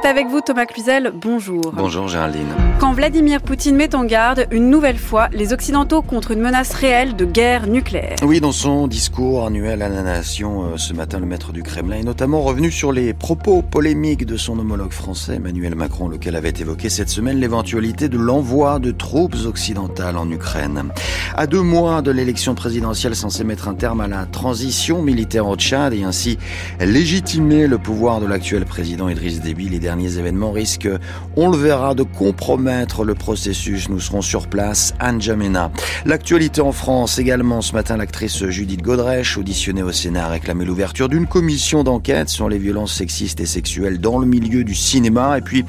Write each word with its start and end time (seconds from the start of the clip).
c'est 0.00 0.08
avec 0.08 0.28
vous 0.28 0.40
Thomas 0.40 0.66
Cluzel. 0.66 1.12
Bonjour. 1.14 1.60
Bonjour 1.72 2.08
Géraldine. 2.08 2.48
Quand 2.78 2.92
Vladimir 2.92 3.40
Poutine 3.40 3.74
met 3.74 3.94
en 3.94 4.04
garde 4.04 4.46
une 4.50 4.70
nouvelle 4.70 4.98
fois 4.98 5.28
les 5.32 5.52
Occidentaux 5.52 6.02
contre 6.02 6.30
une 6.30 6.40
menace 6.40 6.72
réelle 6.74 7.16
de 7.16 7.24
guerre 7.24 7.66
nucléaire. 7.66 8.16
Oui, 8.22 8.40
dans 8.40 8.52
son 8.52 8.86
discours 8.86 9.46
annuel 9.46 9.82
à 9.82 9.88
la 9.88 10.02
nation 10.02 10.64
euh, 10.64 10.76
ce 10.76 10.92
matin, 10.92 11.18
le 11.18 11.26
maître 11.26 11.52
du 11.52 11.62
Kremlin 11.62 11.96
est 11.96 12.04
notamment 12.04 12.42
revenu 12.42 12.70
sur 12.70 12.92
les 12.92 13.12
propos 13.12 13.62
polémiques 13.62 14.26
de 14.26 14.36
son 14.36 14.58
homologue 14.58 14.92
français 14.92 15.36
Emmanuel 15.36 15.74
Macron, 15.74 16.08
lequel 16.08 16.36
avait 16.36 16.54
évoqué 16.56 16.88
cette 16.90 17.08
semaine 17.08 17.38
l'éventualité 17.38 18.08
de 18.08 18.18
l'envoi 18.18 18.78
de 18.78 18.92
troupes 18.92 19.36
occidentales 19.46 20.16
en 20.16 20.30
Ukraine. 20.30 20.90
À 21.34 21.46
deux 21.46 21.62
mois 21.62 22.02
de 22.02 22.10
l'élection 22.10 22.54
présidentielle 22.54 23.16
censée 23.16 23.42
mettre 23.42 23.68
un 23.68 23.74
terme 23.74 24.00
à 24.00 24.08
la 24.08 24.26
transition 24.26 25.02
militaire 25.02 25.48
au 25.48 25.56
Tchad 25.56 25.92
et 25.92 26.04
ainsi 26.04 26.38
légitimer 26.78 27.66
le 27.66 27.78
pouvoir 27.78 28.20
de 28.20 28.26
l'actuel 28.26 28.64
président 28.64 29.08
Idriss 29.08 29.40
Déby, 29.40 29.68
derniers 29.88 30.18
événements 30.18 30.52
risquent, 30.52 30.90
on 31.34 31.48
le 31.48 31.56
verra, 31.56 31.94
de 31.94 32.02
compromettre 32.02 33.04
le 33.04 33.14
processus. 33.14 33.88
Nous 33.88 34.00
serons 34.00 34.20
sur 34.20 34.46
place, 34.46 34.92
Anne 35.00 35.18
Jamena. 35.18 35.70
L'actualité 36.04 36.60
en 36.60 36.72
France 36.72 37.18
également. 37.18 37.62
Ce 37.62 37.72
matin, 37.72 37.96
l'actrice 37.96 38.44
Judith 38.48 38.82
Godrèche, 38.82 39.38
auditionnée 39.38 39.82
au 39.82 39.90
Sénat, 39.90 40.26
a 40.26 40.28
réclamé 40.28 40.66
l'ouverture 40.66 41.08
d'une 41.08 41.26
commission 41.26 41.84
d'enquête 41.84 42.28
sur 42.28 42.50
les 42.50 42.58
violences 42.58 42.92
sexistes 42.92 43.40
et 43.40 43.46
sexuelles 43.46 43.98
dans 43.98 44.18
le 44.18 44.26
milieu 44.26 44.62
du 44.62 44.74
cinéma. 44.74 45.38
Et 45.38 45.40
puis, 45.40 45.64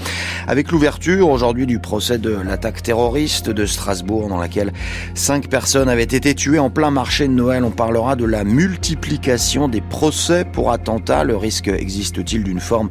avec 0.47 0.73
l'ouverture 0.73 1.29
aujourd'hui 1.29 1.65
du 1.65 1.79
procès 1.79 2.17
de 2.17 2.35
l'attaque 2.45 2.83
terroriste 2.83 3.49
de 3.49 3.65
Strasbourg, 3.65 4.27
dans 4.27 4.37
laquelle 4.37 4.73
cinq 5.15 5.47
personnes 5.47 5.87
avaient 5.87 6.03
été 6.03 6.35
tuées 6.35 6.59
en 6.59 6.69
plein 6.69 6.91
marché 6.91 7.25
de 7.25 7.31
Noël, 7.31 7.63
on 7.63 7.71
parlera 7.71 8.17
de 8.17 8.25
la 8.25 8.43
multiplication 8.43 9.69
des 9.69 9.79
procès 9.79 10.43
pour 10.43 10.73
attentats. 10.73 11.23
Le 11.23 11.37
risque 11.37 11.69
existe-t-il 11.69 12.43
d'une 12.43 12.59
forme 12.59 12.89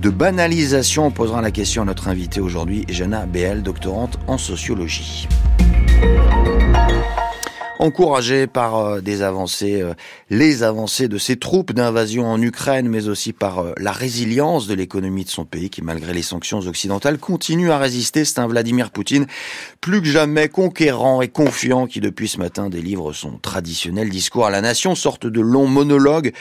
de 0.00 0.08
banalisation 0.08 0.69
On 0.98 1.10
posera 1.10 1.42
la 1.42 1.50
question 1.50 1.82
à 1.82 1.84
notre 1.84 2.06
invité 2.06 2.40
aujourd'hui, 2.40 2.84
Jana 2.88 3.26
BL, 3.26 3.62
doctorante 3.62 4.20
en 4.28 4.38
sociologie 4.38 5.26
encouragé 7.80 8.46
par 8.46 8.76
euh, 8.76 9.00
des 9.00 9.22
avancées, 9.22 9.80
euh, 9.80 9.94
les 10.28 10.62
avancées 10.62 11.08
de 11.08 11.16
ses 11.16 11.36
troupes 11.36 11.72
d'invasion 11.72 12.26
en 12.26 12.40
Ukraine, 12.40 12.88
mais 12.88 13.08
aussi 13.08 13.32
par 13.32 13.60
euh, 13.60 13.72
la 13.78 13.90
résilience 13.90 14.66
de 14.66 14.74
l'économie 14.74 15.24
de 15.24 15.30
son 15.30 15.46
pays 15.46 15.70
qui, 15.70 15.80
malgré 15.80 16.12
les 16.12 16.22
sanctions 16.22 16.58
occidentales, 16.58 17.18
continue 17.18 17.70
à 17.70 17.78
résister. 17.78 18.24
C'est 18.26 18.38
un 18.38 18.46
Vladimir 18.46 18.90
Poutine 18.90 19.26
plus 19.80 20.02
que 20.02 20.08
jamais 20.08 20.48
conquérant 20.48 21.22
et 21.22 21.28
confiant 21.28 21.86
qui, 21.86 22.00
depuis 22.00 22.28
ce 22.28 22.38
matin, 22.38 22.68
délivre 22.68 23.14
son 23.14 23.38
traditionnel 23.38 24.10
discours 24.10 24.46
à 24.46 24.50
la 24.50 24.60
nation, 24.60 24.94
sorte 24.94 25.26
de 25.26 25.40
long 25.40 25.66
monologue 25.66 26.32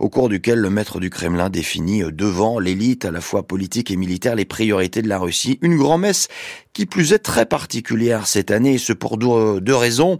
au 0.00 0.08
cours 0.08 0.30
duquel 0.30 0.58
le 0.58 0.70
maître 0.70 0.98
du 0.98 1.10
Kremlin 1.10 1.50
définit 1.50 2.04
devant 2.10 2.58
l'élite 2.58 3.04
à 3.04 3.10
la 3.10 3.20
fois 3.20 3.42
politique 3.42 3.90
et 3.90 3.96
militaire 3.96 4.34
les 4.34 4.46
priorités 4.46 5.02
de 5.02 5.08
la 5.08 5.18
Russie. 5.18 5.58
Une 5.60 5.76
grand-messe 5.76 6.28
qui 6.72 6.84
plus 6.84 7.12
est 7.12 7.20
très 7.20 7.46
particulière 7.46 8.26
cette 8.26 8.50
année, 8.50 8.74
et 8.74 8.78
ce 8.78 8.92
pour 8.92 9.16
deux 9.16 9.74
raisons. 9.74 10.18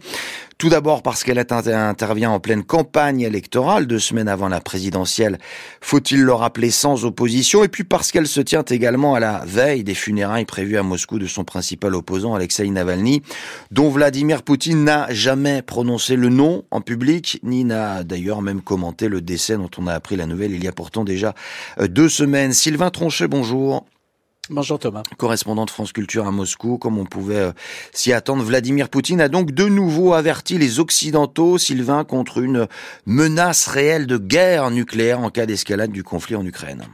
Tout 0.58 0.70
d'abord 0.70 1.02
parce 1.02 1.22
qu'elle 1.22 1.38
intervient 1.38 2.30
en 2.30 2.40
pleine 2.40 2.64
campagne 2.64 3.20
électorale, 3.20 3.86
deux 3.86 3.98
semaines 3.98 4.26
avant 4.26 4.48
la 4.48 4.62
présidentielle, 4.62 5.36
faut-il 5.82 6.22
le 6.22 6.32
rappeler 6.32 6.70
sans 6.70 7.04
opposition, 7.04 7.62
et 7.62 7.68
puis 7.68 7.84
parce 7.84 8.10
qu'elle 8.10 8.26
se 8.26 8.40
tient 8.40 8.64
également 8.64 9.14
à 9.14 9.20
la 9.20 9.42
veille 9.44 9.84
des 9.84 9.94
funérailles 9.94 10.46
prévues 10.46 10.78
à 10.78 10.82
Moscou 10.82 11.18
de 11.18 11.26
son 11.26 11.44
principal 11.44 11.94
opposant, 11.94 12.34
Alexei 12.34 12.70
Navalny, 12.70 13.20
dont 13.70 13.90
Vladimir 13.90 14.42
Poutine 14.42 14.82
n'a 14.82 15.12
jamais 15.12 15.60
prononcé 15.60 16.16
le 16.16 16.30
nom 16.30 16.64
en 16.70 16.80
public, 16.80 17.38
ni 17.42 17.64
n'a 17.64 18.02
d'ailleurs 18.02 18.40
même 18.40 18.62
commenté 18.62 19.08
le 19.08 19.20
décès 19.20 19.58
dont 19.58 19.70
on 19.76 19.86
a 19.86 19.92
appris 19.92 20.16
la 20.16 20.24
nouvelle 20.24 20.52
il 20.52 20.64
y 20.64 20.68
a 20.68 20.72
pourtant 20.72 21.04
déjà 21.04 21.34
euh, 21.80 21.86
deux 21.86 22.08
semaines. 22.08 22.54
Sylvain 22.54 22.88
Tronchet, 22.88 23.28
bonjour. 23.28 23.84
Bonjour 24.48 24.78
Thomas. 24.78 25.02
Correspondant 25.16 25.64
de 25.64 25.70
France 25.70 25.92
Culture 25.92 26.26
à 26.28 26.30
Moscou, 26.30 26.78
comme 26.78 26.98
on 26.98 27.04
pouvait 27.04 27.36
euh, 27.36 27.52
s'y 27.92 28.12
attendre, 28.12 28.44
Vladimir 28.44 28.88
Poutine 28.88 29.20
a 29.20 29.28
donc 29.28 29.50
de 29.50 29.64
nouveau 29.64 30.14
averti 30.14 30.56
les 30.56 30.78
Occidentaux, 30.78 31.58
Sylvain, 31.58 32.04
contre 32.04 32.38
une 32.38 32.68
menace 33.06 33.66
réelle 33.66 34.06
de 34.06 34.18
guerre 34.18 34.70
nucléaire 34.70 35.18
en 35.18 35.30
cas 35.30 35.46
d'escalade 35.46 35.90
du 35.90 36.04
conflit 36.04 36.36
en 36.36 36.46
Ukraine. 36.46 36.84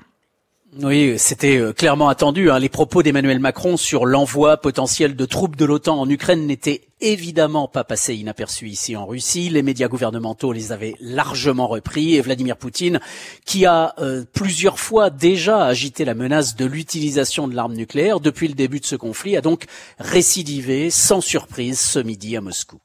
Oui, 0.81 1.19
c'était 1.19 1.59
euh, 1.59 1.75
clairement 1.75 2.09
attendu. 2.09 2.51
Hein. 2.51 2.59
Les 2.59 2.71
propos 2.71 3.03
d'Emmanuel 3.03 3.41
Macron 3.41 3.77
sur 3.77 4.07
l'envoi 4.07 4.57
potentiel 4.57 5.15
de 5.15 5.27
troupes 5.27 5.55
de 5.55 5.67
l'OTAN 5.67 6.01
en 6.01 6.09
Ukraine 6.09 6.47
n'étaient 6.47 6.89
évidemment 7.03 7.69
pas 7.69 7.85
passés 7.85 8.15
inaperçus 8.15 8.69
ici 8.69 8.97
en 8.97 9.05
Russie. 9.05 9.51
Les 9.51 9.63
médias 9.63 9.89
gouvernementaux 9.89 10.51
les 10.51 10.73
avaient 10.73 10.95
largement 10.99 11.67
repris 11.67 12.15
et 12.15 12.23
Vladimir 12.23 12.57
Poutine, 12.57 13.01
qui 13.45 13.67
a 13.67 13.95
euh, 13.99 14.25
plusieurs 14.33 14.79
fois 14.79 15.11
déjà 15.11 15.63
agité 15.67 16.07
la 16.07 16.15
menace 16.15 16.57
de 16.57 16.65
l'utilisation 16.65 17.49
de 17.49 17.55
l'arme 17.55 17.75
nucléaire 17.75 18.21
depuis 18.21 18.49
le 18.49 18.55
début 18.55 18.81
de 18.81 18.87
ce 18.87 18.97
conflit, 18.97 19.37
a 19.37 19.43
donc 19.43 19.67
récidivé 19.99 20.89
sans 20.89 21.21
surprise 21.21 21.81
ce 21.81 21.99
midi 21.99 22.35
à 22.35 22.41
Moscou. 22.41 22.79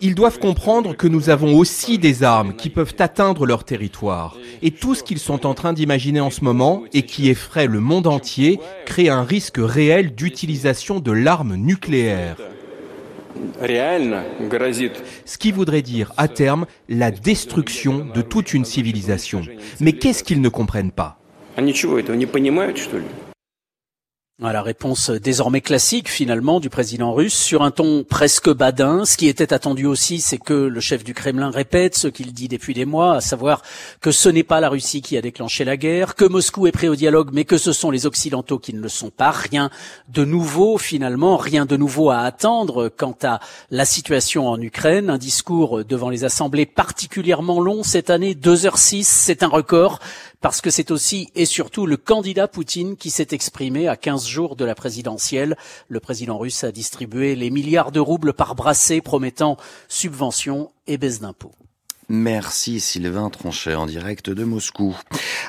Ils 0.00 0.14
doivent 0.14 0.38
comprendre 0.38 0.96
que 0.96 1.06
nous 1.06 1.30
avons 1.30 1.58
aussi 1.58 1.98
des 1.98 2.22
armes 2.22 2.54
qui 2.54 2.70
peuvent 2.70 2.94
atteindre 2.98 3.44
leur 3.44 3.64
territoire. 3.64 4.36
Et 4.62 4.70
tout 4.70 4.94
ce 4.94 5.02
qu'ils 5.02 5.18
sont 5.18 5.44
en 5.44 5.52
train 5.52 5.72
d'imaginer 5.72 6.20
en 6.20 6.30
ce 6.30 6.42
moment 6.42 6.84
et 6.94 7.02
qui 7.02 7.28
effraie 7.28 7.66
le 7.66 7.80
monde 7.80 8.06
entier 8.06 8.58
crée 8.86 9.08
un 9.08 9.24
risque 9.24 9.58
réel 9.58 10.14
d'utilisation 10.14 11.00
de 11.00 11.12
l'arme 11.12 11.56
nucléaire. 11.56 12.36
Ce 15.24 15.38
qui 15.38 15.52
voudrait 15.52 15.82
dire 15.82 16.12
à 16.16 16.28
terme 16.28 16.66
la 16.88 17.10
destruction 17.10 18.06
de 18.14 18.22
toute 18.22 18.54
une 18.54 18.64
civilisation. 18.64 19.42
Mais 19.80 19.92
qu'est-ce 19.92 20.24
qu'ils 20.24 20.40
ne 20.40 20.48
comprennent 20.48 20.92
pas? 20.92 21.18
La 24.40 24.62
réponse 24.62 25.10
désormais 25.10 25.60
classique 25.60 26.08
finalement 26.08 26.60
du 26.60 26.70
président 26.70 27.12
russe 27.12 27.34
sur 27.34 27.62
un 27.64 27.72
ton 27.72 28.04
presque 28.04 28.48
badin. 28.48 29.04
Ce 29.04 29.16
qui 29.16 29.26
était 29.26 29.52
attendu 29.52 29.84
aussi, 29.84 30.20
c'est 30.20 30.38
que 30.38 30.54
le 30.54 30.78
chef 30.78 31.02
du 31.02 31.12
Kremlin 31.12 31.50
répète 31.50 31.96
ce 31.96 32.06
qu'il 32.06 32.32
dit 32.32 32.46
depuis 32.46 32.72
des 32.72 32.84
mois, 32.84 33.16
à 33.16 33.20
savoir 33.20 33.62
que 34.00 34.12
ce 34.12 34.28
n'est 34.28 34.44
pas 34.44 34.60
la 34.60 34.68
Russie 34.68 35.02
qui 35.02 35.16
a 35.16 35.22
déclenché 35.22 35.64
la 35.64 35.76
guerre, 35.76 36.14
que 36.14 36.24
Moscou 36.24 36.68
est 36.68 36.72
prêt 36.72 36.86
au 36.86 36.94
dialogue, 36.94 37.30
mais 37.32 37.44
que 37.44 37.58
ce 37.58 37.72
sont 37.72 37.90
les 37.90 38.06
Occidentaux 38.06 38.60
qui 38.60 38.72
ne 38.74 38.80
le 38.80 38.88
sont 38.88 39.10
pas. 39.10 39.32
Rien 39.32 39.70
de 40.08 40.24
nouveau 40.24 40.78
finalement, 40.78 41.36
rien 41.36 41.66
de 41.66 41.76
nouveau 41.76 42.10
à 42.10 42.20
attendre 42.20 42.88
quant 42.96 43.16
à 43.24 43.40
la 43.72 43.84
situation 43.84 44.48
en 44.48 44.60
Ukraine. 44.60 45.10
Un 45.10 45.18
discours 45.18 45.84
devant 45.84 46.10
les 46.10 46.22
assemblées 46.22 46.66
particulièrement 46.66 47.60
long 47.60 47.82
cette 47.82 48.08
année, 48.08 48.34
2h06, 48.34 49.02
c'est 49.02 49.42
un 49.42 49.48
record 49.48 49.98
parce 50.40 50.60
que 50.60 50.70
c'est 50.70 50.90
aussi 50.90 51.30
et 51.34 51.44
surtout 51.44 51.86
le 51.86 51.96
candidat 51.96 52.48
Poutine 52.48 52.96
qui 52.96 53.10
s'est 53.10 53.28
exprimé 53.32 53.88
à 53.88 53.96
15 53.96 54.26
jours 54.26 54.56
de 54.56 54.64
la 54.64 54.74
présidentielle. 54.74 55.56
Le 55.88 56.00
président 56.00 56.38
russe 56.38 56.64
a 56.64 56.72
distribué 56.72 57.34
les 57.34 57.50
milliards 57.50 57.92
de 57.92 58.00
roubles 58.00 58.32
par 58.32 58.54
brassée 58.54 59.00
promettant 59.00 59.56
subventions 59.88 60.70
et 60.86 60.98
baisse 60.98 61.20
d'impôts. 61.20 61.54
Merci 62.10 62.80
Sylvain 62.80 63.28
Tronchet 63.28 63.74
en 63.74 63.84
direct 63.84 64.30
de 64.30 64.42
Moscou. 64.42 64.96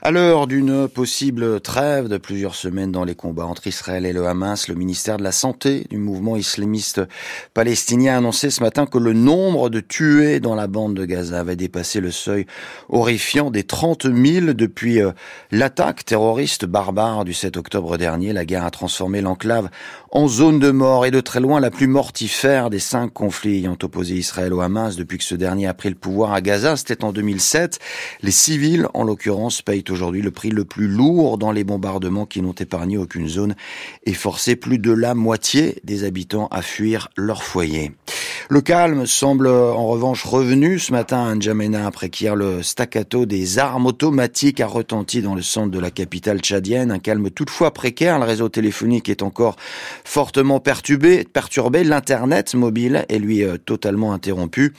À 0.02 0.12
l'heure 0.12 0.46
d'une 0.46 0.90
possible 0.90 1.62
trêve 1.62 2.09
de 2.09 2.18
plusieurs 2.18 2.53
semaines 2.53 2.92
dans 2.92 3.06
les 3.06 3.16
combats 3.16 3.46
entre 3.46 3.68
Israël 3.68 4.06
et 4.06 4.12
le 4.12 4.28
Hamas, 4.28 4.68
le 4.68 4.75
ministère 4.75 5.16
de 5.16 5.24
la 5.24 5.31
Santé 5.31 5.88
du 5.90 5.97
mouvement 5.97 6.36
islamiste 6.36 7.02
palestinien 7.53 8.16
a 8.16 8.18
annoncé 8.18 8.50
ce 8.50 8.62
matin 8.62 8.86
que 8.86 8.97
le 8.97 9.14
nombre 9.14 9.70
de 9.70 9.80
tués 9.80 10.42
dans 10.42 10.53
la 10.53 10.68
bande 10.68 10.96
de 10.96 11.06
Gaza 11.06 11.40
avait 11.40 11.56
dépassé 11.56 12.02
le 12.02 12.12
seuil 12.12 12.46
horrifiant 12.90 13.52
des 13.52 13.64
30 13.64 14.14
000 14.14 14.53
depuis 14.53 15.02
euh, 15.02 15.12
l'attaque 15.52 16.03
terroriste 16.03 16.66
barbare 16.66 17.24
du 17.24 17.34
7 17.34 17.56
octobre 17.56 17.97
dernier. 17.97 18.34
La 18.34 18.44
guerre 18.44 18.66
a 18.66 18.72
transformé 18.72 19.22
l'enclave 19.22 19.70
en 20.12 20.28
zone 20.28 20.59
de 20.59 20.72
mort 20.72 21.06
et 21.06 21.12
de 21.12 21.22
très 21.22 21.40
loin 21.40 21.62
la 21.62 21.72
plus 21.72 21.88
mortifère 21.88 22.70
des 22.70 22.80
cinq 22.80 23.14
conflits 23.14 23.59
ayant 23.59 23.78
opposé 23.81 24.16
Israël 24.16 24.53
au 24.53 24.59
Hamas 24.59 24.97
depuis 24.97 25.18
que 25.18 25.24
ce 25.24 25.36
dernier 25.36 25.68
a 25.68 25.74
pris 25.74 25.88
le 25.88 25.96
pouvoir 25.96 26.34
à 26.34 26.41
Gaza, 26.41 26.48
c'était 26.75 27.03
en 27.03 27.11
2007. 27.11 27.79
Les 28.22 28.31
civils, 28.31 28.87
en 28.93 29.03
l'occurrence, 29.03 29.61
payent 29.61 29.84
aujourd'hui 29.90 30.22
le 30.22 30.31
prix 30.31 30.49
le 30.49 30.66
plus 30.66 30.87
lourd 30.87 31.37
dans 31.37 31.51
les 31.51 31.63
bombardements 31.63 32.25
qui 32.25 32.41
n'ont 32.41 32.53
épargné 32.53 32.97
aucune 32.97 33.28
zone 33.28 33.55
et 34.05 34.13
forcé 34.13 34.55
plus 34.55 34.79
de 34.79 34.91
la 34.91 35.13
moitié 35.13 35.79
des 35.84 36.03
habitants 36.03 36.47
à 36.51 36.61
fuir 36.61 37.09
leur 37.16 37.43
foyer. 37.43 37.91
Le 38.51 38.61
calme 38.61 39.05
semble 39.05 39.47
en 39.47 39.85
revanche 39.85 40.23
revenu 40.23 40.79
ce 40.79 40.91
matin 40.91 41.23
à 41.23 41.35
N'Djamena 41.35 41.85
après 41.85 42.09
qu'hier 42.09 42.35
le 42.35 42.63
staccato 42.63 43.28
des 43.28 43.59
armes 43.59 43.85
automatiques 43.85 44.59
a 44.59 44.66
retenti 44.66 45.22
dans 45.22 45.35
le 45.35 45.43
centre 45.43 45.69
de 45.69 45.78
la 45.78 45.91
capitale 45.91 46.40
tchadienne. 46.40 46.90
Un 46.90 46.97
calme 46.97 47.29
toutefois 47.29 47.72
précaire. 47.75 48.17
Le 48.17 48.25
réseau 48.25 48.49
téléphonique 48.49 49.07
est 49.07 49.22
encore 49.22 49.55
fortement 50.03 50.59
perturbé. 50.59 51.25
perturbé. 51.25 51.84
L'internet 51.84 52.55
mobile 52.55 53.05
est 53.07 53.19
lui 53.19 53.43
euh, 53.43 53.57
totalement 53.57 54.13
interrompu. 54.13 54.73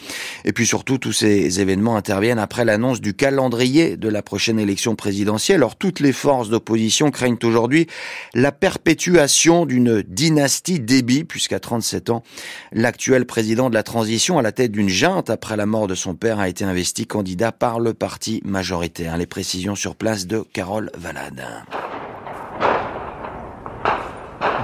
Et 0.44 0.52
puis 0.52 0.66
surtout, 0.66 0.98
tous 0.98 1.12
ces 1.12 1.60
événements 1.60 1.94
interviennent 1.94 2.40
après 2.40 2.64
l'annonce 2.64 3.00
du 3.00 3.14
calendrier 3.14 3.96
de 3.96 4.08
la 4.08 4.22
prochaine 4.22 4.58
élection 4.58 4.96
présidentielle. 4.96 5.58
Alors 5.58 5.76
toutes 5.76 6.00
les 6.00 6.12
forces 6.12 6.48
d'opposition 6.48 7.12
craignent 7.12 7.38
aujourd'hui 7.44 7.86
la 8.34 8.50
perpétuation 8.50 9.64
d'une 9.64 10.02
dynastie 10.02 10.80
débit, 10.80 11.22
puisqu'à 11.22 11.60
37 11.60 12.10
ans, 12.10 12.24
l'actuel 12.72 13.26
président 13.26 13.59
de 13.68 13.74
la 13.74 13.82
transition 13.82 14.38
à 14.38 14.42
la 14.42 14.52
tête 14.52 14.72
d'une 14.72 14.88
junte 14.88 15.28
après 15.28 15.56
la 15.56 15.66
mort 15.66 15.86
de 15.86 15.94
son 15.94 16.14
père 16.14 16.38
a 16.38 16.48
été 16.48 16.64
investi 16.64 17.06
candidat 17.06 17.52
par 17.52 17.80
le 17.80 17.92
parti 17.92 18.40
majoritaire. 18.44 19.18
Les 19.18 19.26
précisions 19.26 19.74
sur 19.74 19.96
place 19.96 20.26
de 20.26 20.44
Carole 20.52 20.90
Valade. 20.96 21.44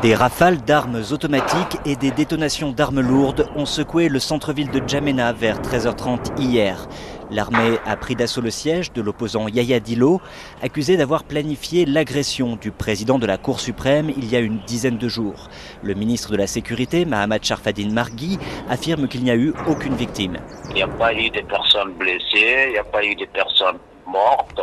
Des 0.03 0.15
rafales 0.15 0.63
d'armes 0.63 1.03
automatiques 1.11 1.79
et 1.85 1.97
des 1.97 2.11
détonations 2.11 2.71
d'armes 2.71 3.01
lourdes 3.01 3.49
ont 3.57 3.67
secoué 3.67 4.09
le 4.09 4.21
centre-ville 4.21 4.71
de 4.71 4.81
Djamena 4.87 5.33
vers 5.33 5.61
13h30 5.61 6.41
hier. 6.41 6.87
L'armée 7.31 7.79
a 7.85 7.97
pris 7.97 8.15
d'assaut 8.15 8.41
le 8.41 8.51
siège 8.51 8.93
de 8.93 9.03
l'opposant 9.03 9.49
Yaya 9.49 9.81
Dilo, 9.81 10.21
accusé 10.63 10.97
d'avoir 10.97 11.25
planifié 11.25 11.85
l'agression 11.85 12.57
du 12.57 12.71
président 12.71 13.19
de 13.19 13.27
la 13.27 13.37
Cour 13.37 13.59
suprême 13.59 14.11
il 14.17 14.31
y 14.31 14.37
a 14.37 14.41
une 14.41 14.59
dizaine 14.67 14.99
de 14.99 15.09
jours. 15.09 15.49
Le 15.83 15.95
ministre 15.95 16.31
de 16.31 16.37
la 16.37 16.47
Sécurité, 16.47 17.05
Mahamad 17.05 17.45
Sharfadine 17.45 17.93
Margui, 17.93 18.39
affirme 18.69 19.09
qu'il 19.09 19.25
n'y 19.25 19.31
a 19.31 19.37
eu 19.37 19.53
aucune 19.69 19.95
victime. 19.95 20.37
Il 20.69 20.75
n'y 20.75 20.83
a 20.83 20.89
pas 20.89 21.13
eu 21.13 21.29
de 21.31 21.41
personnes 21.43 21.93
blessées, 21.99 22.67
il 22.69 22.73
n'y 22.73 22.79
a 22.79 22.85
pas 22.85 23.05
eu 23.05 23.15
de 23.15 23.25
personnes 23.27 23.79
mortes. 24.07 24.61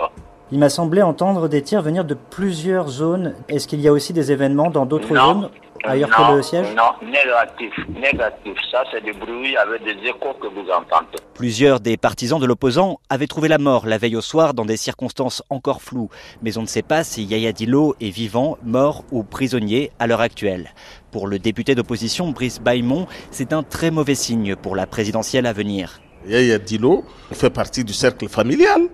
Il 0.51 0.59
m'a 0.59 0.69
semblé 0.69 1.01
entendre 1.01 1.49
des 1.49 1.63
tirs 1.63 1.81
venir 1.81 2.05
de 2.05 2.13
plusieurs 2.13 2.87
zones. 2.87 3.33
Est-ce 3.49 3.67
qu'il 3.67 3.81
y 3.81 3.87
a 3.87 3.91
aussi 3.91 4.13
des 4.13 4.31
événements 4.31 4.69
dans 4.69 4.85
d'autres 4.85 5.15
zones? 5.15 5.49
Ailleurs 5.83 6.09
que 6.09 6.35
le 6.35 6.41
siège? 6.41 6.67
Non, 6.75 6.93
négatif, 7.05 7.73
négatif. 7.95 8.57
Ça, 8.71 8.83
c'est 8.91 9.03
du 9.03 9.13
bruit 9.13 9.55
avec 9.57 9.83
des 9.83 10.07
échos 10.07 10.33
que 10.41 10.47
vous 10.47 10.69
entendez. 10.69 11.17
Plusieurs 11.33 11.79
des 11.79 11.97
partisans 11.97 12.39
de 12.39 12.45
l'opposant 12.45 12.99
avaient 13.09 13.27
trouvé 13.27 13.47
la 13.47 13.57
mort 13.57 13.85
la 13.85 13.97
veille 13.97 14.15
au 14.15 14.21
soir 14.21 14.53
dans 14.53 14.65
des 14.65 14.77
circonstances 14.77 15.43
encore 15.49 15.81
floues. 15.81 16.09
Mais 16.41 16.57
on 16.57 16.61
ne 16.61 16.67
sait 16.67 16.81
pas 16.81 17.03
si 17.03 17.23
Yaya 17.23 17.51
Dilo 17.51 17.95
est 18.01 18.09
vivant, 18.09 18.57
mort 18.63 19.03
ou 19.11 19.23
prisonnier 19.23 19.91
à 19.99 20.07
l'heure 20.07 20.21
actuelle. 20.21 20.73
Pour 21.11 21.27
le 21.27 21.39
député 21.39 21.75
d'opposition 21.75 22.29
Brice 22.31 22.59
Baymont, 22.59 23.07
c'est 23.31 23.53
un 23.53 23.63
très 23.63 23.91
mauvais 23.91 24.15
signe 24.15 24.55
pour 24.55 24.75
la 24.75 24.85
présidentielle 24.85 25.45
à 25.45 25.53
venir. 25.53 25.99
Yaya 26.25 26.57
Dilo 26.57 27.03
fait 27.31 27.49
partie 27.49 27.83
du 27.83 27.93
cercle 27.93 28.27
familial 28.29 28.89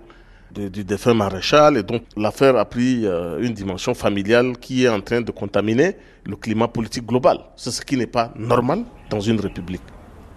du 0.54 0.84
défunt 0.84 1.14
maréchal. 1.14 1.78
Et 1.78 1.84
donc 1.84 2.04
l'affaire 2.18 2.56
a 2.58 2.66
pris 2.66 3.06
euh, 3.06 3.40
une 3.42 3.54
dimension 3.54 3.94
familiale 3.94 4.58
qui 4.58 4.86
est 4.86 4.90
en 4.90 5.02
train 5.02 5.22
de 5.22 5.32
contaminer 5.32 5.96
le 6.26 6.36
climat 6.36 6.68
politique 6.68 7.06
global. 7.06 7.40
C'est 7.56 7.72
ce 7.72 7.82
qui 7.82 7.98
n'est 7.98 8.08
pas 8.08 8.32
normal 8.36 8.84
dans 9.10 9.20
une 9.20 9.40
république. 9.40 9.82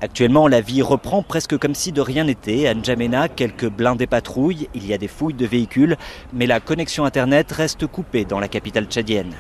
Actuellement, 0.01 0.49
la 0.49 0.61
vie 0.61 0.83
reprend 0.83 1.23
presque 1.23 1.57
comme 1.59 1.77
si 1.77 1.93
de 1.93 2.01
rien 2.01 2.25
n'était. 2.25 2.67
À 2.67 2.75
N'Djamena, 2.75 3.29
quelques 3.29 3.69
blindés 3.69 4.09
patrouilles, 4.09 4.69
il 4.75 4.85
y 4.85 4.93
a 4.93 4.99
des 4.99 5.07
fouilles 5.07 5.35
de 5.35 5.47
véhicules, 5.47 5.97
mais 6.33 6.47
la 6.47 6.59
connexion 6.59 7.05
Internet 7.05 7.53
reste 7.53 7.87
coupée 7.87 8.25
dans 8.25 8.41
la 8.41 8.49
capitale 8.49 8.87
tchadienne. 8.87 9.33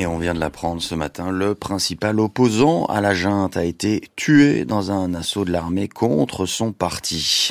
Et 0.00 0.06
on 0.06 0.18
vient 0.18 0.32
de 0.32 0.38
l'apprendre 0.38 0.80
ce 0.80 0.94
matin, 0.94 1.32
le 1.32 1.56
principal 1.56 2.20
opposant 2.20 2.84
à 2.84 3.00
la 3.00 3.14
junte 3.14 3.56
a 3.56 3.64
été 3.64 4.02
tué 4.14 4.64
dans 4.64 4.92
un 4.92 5.12
assaut 5.12 5.44
de 5.44 5.50
l'armée 5.50 5.88
contre 5.88 6.46
son 6.46 6.70
parti. 6.70 7.50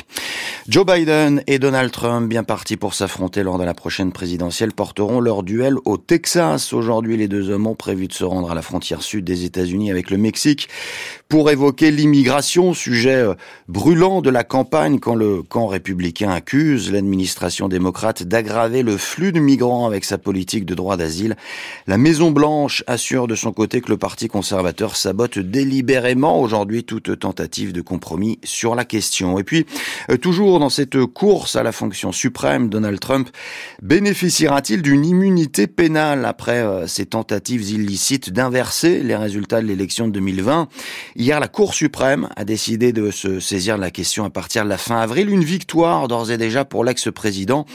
Joe 0.66 0.86
Biden 0.86 1.42
et 1.46 1.58
Donald 1.58 1.90
Trump, 1.92 2.26
bien 2.26 2.44
partis 2.44 2.78
pour 2.78 2.94
s'affronter 2.94 3.42
lors 3.42 3.58
de 3.58 3.64
la 3.64 3.74
prochaine 3.74 4.12
présidentielle, 4.12 4.72
porteront 4.72 5.20
leur 5.20 5.42
duel 5.42 5.76
au 5.84 5.98
Texas. 5.98 6.72
Aujourd'hui, 6.72 7.18
les 7.18 7.28
deux 7.28 7.50
hommes 7.50 7.66
ont 7.66 7.74
prévu 7.74 8.08
de 8.08 8.14
se 8.14 8.24
rendre 8.24 8.50
à 8.50 8.54
la 8.54 8.62
frontière 8.62 9.02
sud 9.02 9.24
des 9.24 9.44
États-Unis 9.44 9.90
avec 9.90 10.08
le 10.08 10.16
Mexique 10.16 10.70
pour 11.28 11.50
évoquer 11.50 11.90
l'immigration, 11.90 12.72
sujet 12.72 13.16
euh, 13.16 13.34
brûlant 13.68 14.22
de 14.22 14.30
la 14.30 14.44
campagne 14.44 14.98
quand 14.98 15.14
le 15.14 15.42
camp 15.42 15.66
républicain 15.66 16.30
accuse 16.30 16.90
l'administration 16.90 17.68
démocrate 17.68 18.22
d'aggraver 18.22 18.82
le 18.82 18.96
flux 18.96 19.30
de 19.30 19.38
migrants 19.38 19.86
avec 19.86 20.06
sa 20.06 20.16
politique 20.16 20.64
de 20.64 20.74
droit 20.74 20.96
d'asile. 20.96 21.36
La 21.86 21.98
Maison 21.98 22.30
Blanche 22.30 22.82
assure 22.86 23.26
de 23.28 23.34
son 23.34 23.52
côté 23.52 23.82
que 23.82 23.90
le 23.90 23.98
Parti 23.98 24.28
conservateur 24.28 24.96
sabote 24.96 25.38
délibérément 25.38 26.40
aujourd'hui 26.40 26.84
toute 26.84 27.18
tentative 27.18 27.72
de 27.74 27.82
compromis 27.82 28.38
sur 28.42 28.74
la 28.74 28.86
question. 28.86 29.38
Et 29.38 29.44
puis, 29.44 29.66
euh, 30.10 30.16
toujours 30.16 30.58
dans 30.60 30.70
cette 30.70 31.04
course 31.04 31.56
à 31.56 31.62
la 31.62 31.72
fonction 31.72 32.10
suprême, 32.10 32.70
Donald 32.70 33.00
Trump 33.00 33.28
bénéficiera-t-il 33.82 34.80
d'une 34.80 35.04
immunité 35.04 35.66
pénale 35.66 36.24
après 36.24 36.62
euh, 36.62 36.86
ses 36.86 37.04
tentatives 37.04 37.68
illicites 37.70 38.32
d'inverser 38.32 39.02
les 39.02 39.14
résultats 39.14 39.60
de 39.60 39.66
l'élection 39.66 40.08
de 40.08 40.12
2020 40.12 40.68
Hier, 41.20 41.40
la 41.40 41.48
Cour 41.48 41.74
suprême 41.74 42.28
a 42.36 42.44
décidé 42.44 42.92
de 42.92 43.10
se 43.10 43.40
saisir 43.40 43.74
de 43.74 43.80
la 43.80 43.90
question 43.90 44.24
à 44.24 44.30
partir 44.30 44.62
de 44.62 44.68
la 44.68 44.78
fin 44.78 45.00
avril. 45.00 45.28
Une 45.30 45.42
victoire 45.42 46.06
d'ores 46.06 46.30
et 46.30 46.38
déjà 46.38 46.64
pour 46.64 46.84
l'ex-président 46.84 47.66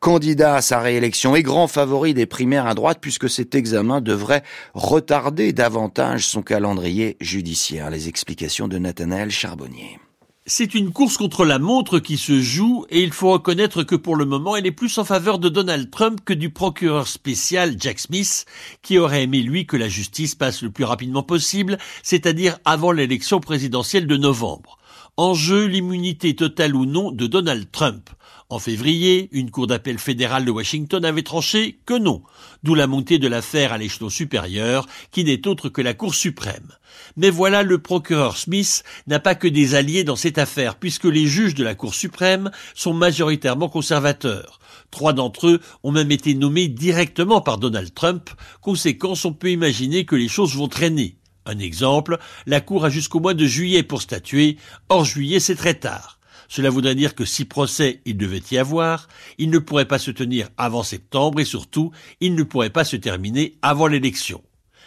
candidat 0.00 0.54
à 0.54 0.62
sa 0.62 0.80
réélection 0.80 1.36
et 1.36 1.42
grand 1.42 1.68
favori 1.68 2.14
des 2.14 2.24
primaires 2.24 2.66
à 2.66 2.72
droite 2.72 2.96
puisque 3.02 3.28
cet 3.28 3.54
examen 3.54 4.00
devrait 4.00 4.42
retarder 4.72 5.52
davantage 5.52 6.26
son 6.26 6.40
calendrier 6.40 7.18
judiciaire. 7.20 7.90
Les 7.90 8.08
explications 8.08 8.66
de 8.66 8.78
Nathanaël 8.78 9.30
Charbonnier. 9.30 9.98
C'est 10.48 10.76
une 10.76 10.92
course 10.92 11.16
contre 11.16 11.44
la 11.44 11.58
montre 11.58 11.98
qui 11.98 12.16
se 12.16 12.40
joue 12.40 12.86
et 12.88 13.02
il 13.02 13.12
faut 13.12 13.32
reconnaître 13.32 13.82
que 13.82 13.96
pour 13.96 14.14
le 14.14 14.24
moment 14.24 14.54
elle 14.54 14.64
est 14.64 14.70
plus 14.70 14.96
en 14.96 15.04
faveur 15.04 15.40
de 15.40 15.48
Donald 15.48 15.90
Trump 15.90 16.20
que 16.24 16.32
du 16.32 16.50
procureur 16.50 17.08
spécial 17.08 17.74
Jack 17.80 17.98
Smith 17.98 18.46
qui 18.80 18.96
aurait 18.96 19.24
aimé 19.24 19.42
lui 19.42 19.66
que 19.66 19.76
la 19.76 19.88
justice 19.88 20.36
passe 20.36 20.62
le 20.62 20.70
plus 20.70 20.84
rapidement 20.84 21.24
possible, 21.24 21.78
c'est-à-dire 22.04 22.60
avant 22.64 22.92
l'élection 22.92 23.40
présidentielle 23.40 24.06
de 24.06 24.16
novembre. 24.16 24.78
En 25.16 25.34
jeu 25.34 25.66
l'immunité 25.66 26.36
totale 26.36 26.76
ou 26.76 26.86
non 26.86 27.10
de 27.10 27.26
Donald 27.26 27.68
Trump. 27.72 28.08
En 28.48 28.60
février, 28.60 29.28
une 29.32 29.50
cour 29.50 29.66
d'appel 29.66 29.98
fédérale 29.98 30.44
de 30.44 30.52
Washington 30.52 31.04
avait 31.04 31.24
tranché 31.24 31.80
que 31.84 31.98
non, 31.98 32.22
d'où 32.62 32.76
la 32.76 32.86
montée 32.86 33.18
de 33.18 33.26
l'affaire 33.26 33.72
à 33.72 33.78
l'échelon 33.78 34.08
supérieur, 34.08 34.86
qui 35.10 35.24
n'est 35.24 35.48
autre 35.48 35.68
que 35.68 35.82
la 35.82 35.94
Cour 35.94 36.14
suprême. 36.14 36.70
Mais 37.16 37.28
voilà, 37.28 37.64
le 37.64 37.78
procureur 37.78 38.36
Smith 38.36 38.84
n'a 39.08 39.18
pas 39.18 39.34
que 39.34 39.48
des 39.48 39.74
alliés 39.74 40.04
dans 40.04 40.14
cette 40.14 40.38
affaire, 40.38 40.76
puisque 40.76 41.06
les 41.06 41.26
juges 41.26 41.56
de 41.56 41.64
la 41.64 41.74
Cour 41.74 41.92
suprême 41.92 42.52
sont 42.76 42.94
majoritairement 42.94 43.68
conservateurs. 43.68 44.60
Trois 44.92 45.12
d'entre 45.12 45.48
eux 45.48 45.60
ont 45.82 45.90
même 45.90 46.12
été 46.12 46.36
nommés 46.36 46.68
directement 46.68 47.40
par 47.40 47.58
Donald 47.58 47.92
Trump, 47.94 48.30
conséquence 48.60 49.24
on 49.24 49.32
peut 49.32 49.50
imaginer 49.50 50.04
que 50.04 50.14
les 50.14 50.28
choses 50.28 50.54
vont 50.54 50.68
traîner. 50.68 51.16
Un 51.46 51.58
exemple, 51.58 52.16
la 52.46 52.60
Cour 52.60 52.84
a 52.84 52.90
jusqu'au 52.90 53.18
mois 53.18 53.34
de 53.34 53.44
juillet 53.44 53.82
pour 53.82 54.02
statuer, 54.02 54.56
hors 54.88 55.04
juillet 55.04 55.40
c'est 55.40 55.56
très 55.56 55.74
tard. 55.74 56.15
Cela 56.48 56.70
voudrait 56.70 56.94
dire 56.94 57.14
que 57.14 57.24
si 57.24 57.44
procès 57.44 58.00
il 58.04 58.16
devait 58.16 58.42
y 58.50 58.58
avoir, 58.58 59.08
il 59.38 59.50
ne 59.50 59.58
pourrait 59.58 59.88
pas 59.88 59.98
se 59.98 60.10
tenir 60.10 60.48
avant 60.56 60.82
septembre 60.82 61.40
et 61.40 61.44
surtout, 61.44 61.92
il 62.20 62.34
ne 62.34 62.42
pourrait 62.42 62.70
pas 62.70 62.84
se 62.84 62.96
terminer 62.96 63.56
avant 63.62 63.86
l'élection. 63.86 64.42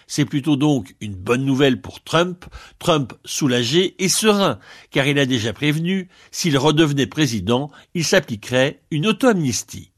C'est 0.07 0.25
plutôt 0.25 0.55
donc 0.55 0.95
une 1.01 1.13
bonne 1.13 1.45
nouvelle 1.45 1.81
pour 1.81 2.03
Trump, 2.03 2.45
Trump 2.79 3.13
soulagé 3.25 3.95
et 4.03 4.09
serein, 4.09 4.57
car 4.89 5.05
il 5.05 5.19
a 5.19 5.27
déjà 5.27 5.53
prévenu, 5.53 6.09
s'il 6.31 6.57
redevenait 6.57 7.05
président, 7.05 7.69
il 7.93 8.03
s'appliquerait 8.03 8.81
une 8.89 9.05
auto-amnistie. 9.05 9.91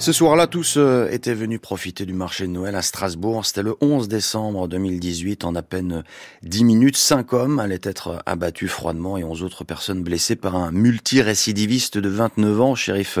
Ce 0.00 0.12
soir-là, 0.12 0.46
tous 0.46 0.78
euh, 0.78 1.10
étaient 1.10 1.34
venus 1.34 1.60
profiter 1.60 2.06
du 2.06 2.14
marché 2.14 2.46
de 2.46 2.52
Noël 2.52 2.74
à 2.74 2.80
Strasbourg. 2.80 3.44
C'était 3.44 3.62
le 3.62 3.76
11 3.82 4.08
décembre 4.08 4.66
2018. 4.66 5.44
En 5.44 5.54
à 5.54 5.60
peine 5.60 6.04
10 6.42 6.64
minutes, 6.64 6.96
cinq 6.96 7.34
hommes 7.34 7.58
allaient 7.58 7.82
être 7.82 8.22
abattus 8.24 8.70
froidement 8.70 9.18
et 9.18 9.24
11 9.24 9.42
autres 9.42 9.62
personnes 9.62 10.02
blessées 10.02 10.36
par 10.36 10.56
un 10.56 10.72
multirécidiviste 10.72 11.98
de 11.98 12.08
29 12.08 12.60
ans, 12.62 12.74
shérif 12.74 13.18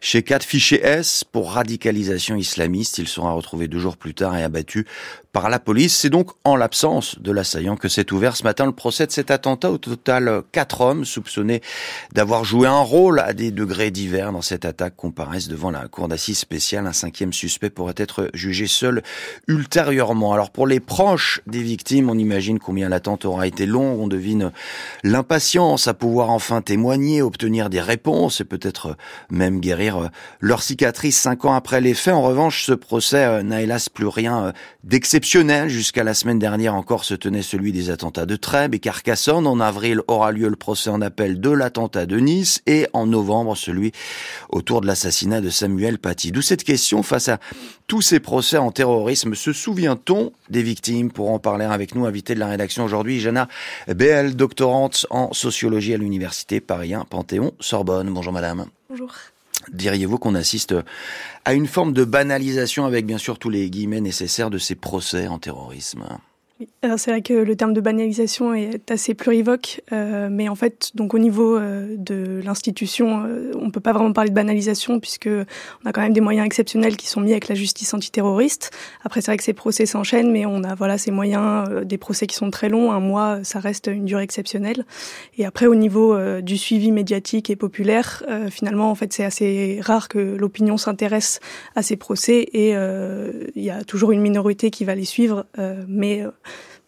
Shekat, 0.00 0.38
fiché 0.40 0.80
S 0.82 1.22
pour 1.22 1.52
radicalisation 1.52 2.34
islamiste. 2.36 2.96
Il 2.96 3.08
sera 3.08 3.32
retrouvé 3.32 3.68
deux 3.68 3.78
jours 3.78 3.98
plus 3.98 4.14
tard 4.14 4.34
et 4.34 4.42
abattu 4.42 4.86
par 5.32 5.48
la 5.48 5.58
police. 5.58 5.96
C'est 5.96 6.10
donc 6.10 6.30
en 6.44 6.56
l'absence 6.56 7.18
de 7.18 7.32
l'assaillant 7.32 7.76
que 7.76 7.88
s'est 7.88 8.12
ouvert 8.12 8.36
ce 8.36 8.44
matin 8.44 8.66
le 8.66 8.72
procès 8.72 9.06
de 9.06 9.12
cet 9.12 9.30
attentat. 9.30 9.70
Au 9.70 9.78
total, 9.78 10.42
quatre 10.52 10.82
hommes 10.82 11.04
soupçonnés 11.04 11.62
d'avoir 12.12 12.44
joué 12.44 12.68
un 12.68 12.80
rôle 12.80 13.18
à 13.20 13.32
des 13.32 13.50
degrés 13.50 13.90
divers 13.90 14.32
dans 14.32 14.42
cette 14.42 14.64
attaque 14.64 14.94
comparaissent 14.96 15.48
devant 15.48 15.70
la 15.70 15.88
cour 15.88 16.08
d'assises 16.08 16.38
spécial. 16.38 16.86
Un 16.86 16.92
cinquième 16.92 17.32
suspect 17.32 17.70
pourrait 17.70 17.94
être 17.96 18.30
jugé 18.34 18.66
seul 18.66 19.02
ultérieurement. 19.48 20.32
Alors 20.34 20.50
pour 20.50 20.66
les 20.66 20.80
proches 20.80 21.40
des 21.46 21.62
victimes, 21.62 22.10
on 22.10 22.18
imagine 22.18 22.58
combien 22.58 22.90
l'attente 22.90 23.24
aura 23.24 23.46
été 23.46 23.64
longue. 23.64 24.00
On 24.00 24.08
devine 24.08 24.52
l'impatience 25.02 25.88
à 25.88 25.94
pouvoir 25.94 26.30
enfin 26.30 26.60
témoigner, 26.60 27.22
obtenir 27.22 27.70
des 27.70 27.80
réponses 27.80 28.40
et 28.40 28.44
peut-être 28.44 28.96
même 29.30 29.60
guérir 29.60 30.10
leur 30.40 30.62
cicatrice 30.62 31.18
cinq 31.18 31.46
ans 31.46 31.54
après 31.54 31.80
les 31.80 31.94
faits. 31.94 32.14
En 32.14 32.22
revanche, 32.22 32.66
ce 32.66 32.72
procès 32.72 33.24
euh, 33.24 33.42
n'a 33.42 33.62
hélas 33.62 33.88
plus 33.88 34.06
rien 34.06 34.46
euh, 34.46 34.52
d'exceptionnel. 35.22 35.68
Jusqu'à 35.68 36.02
la 36.02 36.14
semaine 36.14 36.40
dernière 36.40 36.74
encore 36.74 37.04
se 37.04 37.14
tenait 37.14 37.42
celui 37.42 37.70
des 37.70 37.90
attentats 37.90 38.26
de 38.26 38.34
Trèbes 38.34 38.74
et 38.74 38.80
Carcassonne. 38.80 39.46
En 39.46 39.60
avril 39.60 40.00
aura 40.08 40.32
lieu 40.32 40.48
le 40.48 40.56
procès 40.56 40.90
en 40.90 41.00
appel 41.00 41.40
de 41.40 41.50
l'attentat 41.50 42.06
de 42.06 42.18
Nice 42.18 42.60
et 42.66 42.88
en 42.92 43.06
novembre 43.06 43.56
celui 43.56 43.92
autour 44.48 44.80
de 44.80 44.88
l'assassinat 44.88 45.40
de 45.40 45.48
Samuel 45.48 45.98
D'où 46.32 46.42
cette 46.42 46.64
question 46.64 47.04
face 47.04 47.28
à 47.28 47.38
tous 47.86 48.02
ces 48.02 48.18
procès 48.18 48.56
en 48.56 48.72
terrorisme. 48.72 49.36
Se 49.36 49.52
souvient-on 49.52 50.32
des 50.50 50.64
victimes? 50.64 51.12
Pour 51.12 51.30
en 51.30 51.38
parler 51.38 51.66
avec 51.66 51.94
nous, 51.94 52.04
invité 52.04 52.34
de 52.34 52.40
la 52.40 52.48
rédaction 52.48 52.84
aujourd'hui, 52.84 53.20
Jana 53.20 53.46
BL, 53.86 54.34
doctorante 54.34 55.06
en 55.10 55.32
sociologie 55.32 55.94
à 55.94 55.98
l'université 55.98 56.60
Paris 56.60 56.94
1 56.94 57.04
Panthéon-Sorbonne. 57.04 58.10
Bonjour 58.12 58.32
madame. 58.32 58.66
Bonjour. 58.90 59.12
Diriez-vous 59.72 60.18
qu'on 60.18 60.34
assiste 60.34 60.74
à 61.44 61.54
une 61.54 61.66
forme 61.66 61.92
de 61.92 62.04
banalisation 62.04 62.84
avec 62.84 63.06
bien 63.06 63.18
sûr 63.18 63.38
tous 63.38 63.50
les 63.50 63.70
guillemets 63.70 64.00
nécessaires 64.00 64.50
de 64.50 64.58
ces 64.58 64.74
procès 64.74 65.28
en 65.28 65.38
terrorisme? 65.38 66.04
C'est 66.96 67.10
vrai 67.10 67.22
que 67.22 67.34
le 67.34 67.56
terme 67.56 67.72
de 67.72 67.80
banalisation 67.80 68.54
est 68.54 68.90
assez 68.90 69.14
plurivoque, 69.14 69.82
euh, 69.92 70.28
mais 70.30 70.48
en 70.48 70.54
fait, 70.54 70.90
donc 70.94 71.14
au 71.14 71.18
niveau 71.18 71.56
euh, 71.56 71.96
de 71.96 72.40
l'institution, 72.44 73.24
euh, 73.24 73.52
on 73.54 73.70
peut 73.70 73.80
pas 73.80 73.92
vraiment 73.92 74.12
parler 74.12 74.30
de 74.30 74.34
banalisation 74.34 75.00
puisque 75.00 75.28
on 75.28 75.88
a 75.88 75.92
quand 75.92 76.00
même 76.00 76.12
des 76.12 76.20
moyens 76.20 76.46
exceptionnels 76.46 76.96
qui 76.96 77.06
sont 77.06 77.20
mis 77.20 77.32
avec 77.32 77.48
la 77.48 77.54
justice 77.54 77.92
antiterroriste. 77.94 78.70
Après, 79.04 79.20
c'est 79.20 79.30
vrai 79.30 79.36
que 79.36 79.44
ces 79.44 79.52
procès 79.52 79.86
s'enchaînent, 79.86 80.30
mais 80.30 80.46
on 80.46 80.64
a 80.64 80.74
voilà 80.74 80.98
ces 80.98 81.10
moyens, 81.10 81.68
euh, 81.68 81.84
des 81.84 81.98
procès 81.98 82.26
qui 82.26 82.36
sont 82.36 82.50
très 82.50 82.68
longs, 82.68 82.92
un 82.92 83.00
mois, 83.00 83.40
ça 83.42 83.60
reste 83.60 83.88
une 83.92 84.04
durée 84.04 84.22
exceptionnelle. 84.22 84.84
Et 85.38 85.44
après, 85.44 85.66
au 85.66 85.74
niveau 85.74 86.14
euh, 86.14 86.40
du 86.40 86.58
suivi 86.58 86.92
médiatique 86.92 87.50
et 87.50 87.56
populaire, 87.56 88.22
finalement, 88.50 88.90
en 88.90 88.94
fait, 88.94 89.12
c'est 89.12 89.24
assez 89.24 89.78
rare 89.82 90.08
que 90.08 90.18
l'opinion 90.18 90.76
s'intéresse 90.76 91.40
à 91.74 91.82
ces 91.82 91.96
procès 91.96 92.40
et 92.52 92.70
il 92.72 93.62
y 93.62 93.70
a 93.70 93.84
toujours 93.84 94.12
une 94.12 94.20
minorité 94.20 94.70
qui 94.70 94.84
va 94.84 94.94
les 94.94 95.04
suivre, 95.04 95.46
mais 95.88 96.24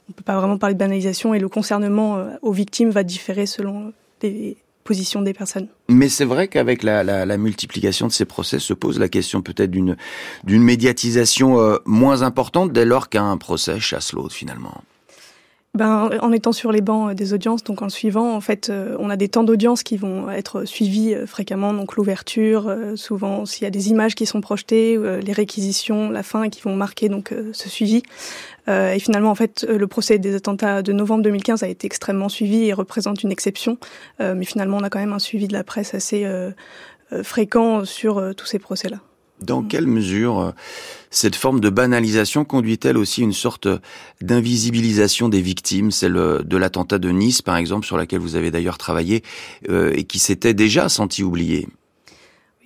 on 0.09 0.13
ne 0.13 0.15
peut 0.15 0.23
pas 0.23 0.37
vraiment 0.37 0.59
parler 0.59 0.75
de 0.75 0.79
banalisation 0.79 1.35
et 1.35 1.39
le 1.39 1.49
concernement 1.49 2.17
euh, 2.17 2.31
aux 2.43 2.53
victimes 2.53 2.91
va 2.91 3.03
différer 3.03 3.47
selon 3.47 3.93
les 4.23 4.57
positions 4.85 5.23
des 5.23 5.33
personnes. 5.33 5.69
Mais 5.89 6.11
c'est 6.11 6.27
vrai 6.27 6.49
qu'avec 6.49 6.83
la, 6.83 7.37
multiplication 7.39 8.07
de 8.07 8.13
ces 8.13 8.27
procès 8.27 8.59
se 8.59 8.75
pose 8.75 8.99
la 8.99 9.09
question 9.09 9.41
peut-être 9.41 9.71
d'une 9.71 9.97
d'une 10.45 10.63
médiatisation 10.63 11.59
euh, 11.59 11.79
moins 11.87 12.23
importante 12.23 12.73
dès 12.73 12.85
lors 12.85 13.09
qu'un 13.09 13.37
procès 13.39 13.81
chasse 13.81 14.13
l'autre 14.13 14.35
finalement 14.35 14.83
ben, 15.75 16.09
en 16.21 16.31
étant 16.31 16.53
sur 16.53 16.71
les 16.71 16.81
bancs 16.81 17.11
euh, 17.11 17.15
des 17.15 17.33
audiences, 17.33 17.65
donc 17.65 17.83
en 17.83 17.89
suivant, 17.89 18.35
en 18.35 18.41
fait, 18.41 18.71
euh, 18.71 18.97
on 19.01 19.11
a 19.11 19.17
des 19.17 19.29
temps 19.29 19.43
d'audience 19.43 19.83
qui 19.83 19.97
vont 19.97 20.31
être 20.31 20.65
suivis 20.67 21.15
euh, 21.15 21.27
fréquemment, 21.27 21.73
donc 21.73 21.97
l'ouverture, 21.97 22.73
souvent 22.95 23.45
s'il 23.45 23.65
y 23.65 23.67
a 23.67 23.71
des 23.71 23.89
images 23.89 24.15
qui 24.15 24.25
sont 24.25 24.41
projetées, 24.41 24.97
les 24.97 25.33
réquisitions, 25.33 26.11
la 26.11 26.23
fin, 26.23 26.49
qui 26.49 26.61
vont 26.63 26.77
marquer 26.77 27.09
donc 27.09 27.35
ce 27.53 27.69
suivi. 27.69 28.03
et 28.69 28.99
finalement, 28.99 29.31
en 29.31 29.35
fait, 29.35 29.67
le 29.69 29.87
procès 29.87 30.19
des 30.19 30.35
attentats 30.35 30.83
de 30.83 30.93
novembre 30.93 31.23
2015 31.25 31.63
a 31.63 31.69
été 31.69 31.87
extrêmement 31.87 32.29
suivi 32.29 32.65
et 32.65 32.73
représente 32.73 33.23
une 33.23 33.33
exception. 33.33 33.79
mais 34.21 34.45
finalement, 34.45 34.79
on 34.79 34.83
a 34.83 34.91
quand 34.91 34.99
même 34.99 35.13
un 35.13 35.19
suivi 35.19 35.49
de 35.49 35.53
la 35.53 35.65
presse 35.65 35.95
assez 35.95 36.27
fréquent 37.23 37.85
sur 37.85 38.35
tous 38.37 38.47
ces 38.47 38.59
procès-là. 38.59 38.99
Dans 39.45 39.63
quelle 39.63 39.87
mesure 39.87 40.39
euh, 40.39 40.51
cette 41.11 41.37
forme 41.37 41.61
de 41.61 41.69
banalisation 41.69 42.45
conduit-elle 42.45 42.97
aussi 42.97 43.21
une 43.21 43.35
sorte 43.35 43.69
d'invisibilisation 44.23 45.29
des 45.29 45.43
victimes, 45.43 45.91
celle 45.91 46.17
euh, 46.17 46.43
de 46.43 46.57
l'attentat 46.57 46.99
de 46.99 47.11
Nice 47.11 47.43
par 47.43 47.57
exemple, 47.57 47.85
sur 47.85 47.99
laquelle 47.99 48.21
vous 48.21 48.37
avez 48.37 48.51
d'ailleurs 48.51 48.79
travaillé 48.79 49.23
euh, 49.69 49.93
et 49.95 50.05
qui 50.05 50.19
s'était 50.19 50.55
déjà 50.55 50.89
senti 50.89 51.23
oubliée? 51.23 51.69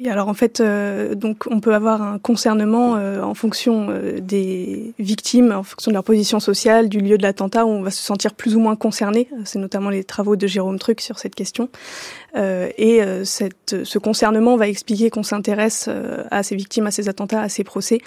Alors 0.07 0.29
en 0.29 0.35
fait, 0.35 0.61
euh, 0.61 1.17
donc 1.17 1.45
on 1.51 1.59
peut 1.59 1.75
avoir 1.75 2.03
un 2.03 2.19
concernement 2.21 2.97
euh, 2.97 3.21
en 3.21 3.35
fonction 3.35 3.89
euh, 3.91 4.21
des 4.21 4.93
victimes, 5.01 5.51
en 5.51 5.65
fonction 5.65 5.91
de 5.91 5.95
leur 5.95 6.05
position 6.05 6.39
sociale, 6.39 6.89
du 6.89 7.01
lieu 7.01 7.19
de 7.19 7.23
l'attentat, 7.23 7.67
où 7.67 7.71
on 7.71 7.83
va 7.83 7.91
se 7.91 8.03
sentir 8.03 8.35
plus 8.35 8.55
ou 8.55 8.61
moins 8.61 8.77
concerné. 8.77 9.29
C'est 9.45 9.59
notamment 9.59 9.91
les 9.91 10.05
travaux 10.05 10.37
de 10.37 10.47
Jérôme 10.47 10.79
Truc 10.79 11.01
sur 11.01 11.19
cette 11.19 11.35
question. 11.35 11.69
et 12.37 13.01
ce 13.25 13.99
concernement 13.99 14.57
va 14.57 14.69
expliquer 14.69 15.11
qu'on 15.11 15.23
s'intéresse 15.23 15.89
à 16.31 16.43
ces 16.43 16.55
victimes, 16.55 16.87
à 16.87 16.91
ces 16.91 17.09
attentats, 17.09 17.41
à 17.41 17.49
ces 17.49 17.65
procès. 17.65 17.99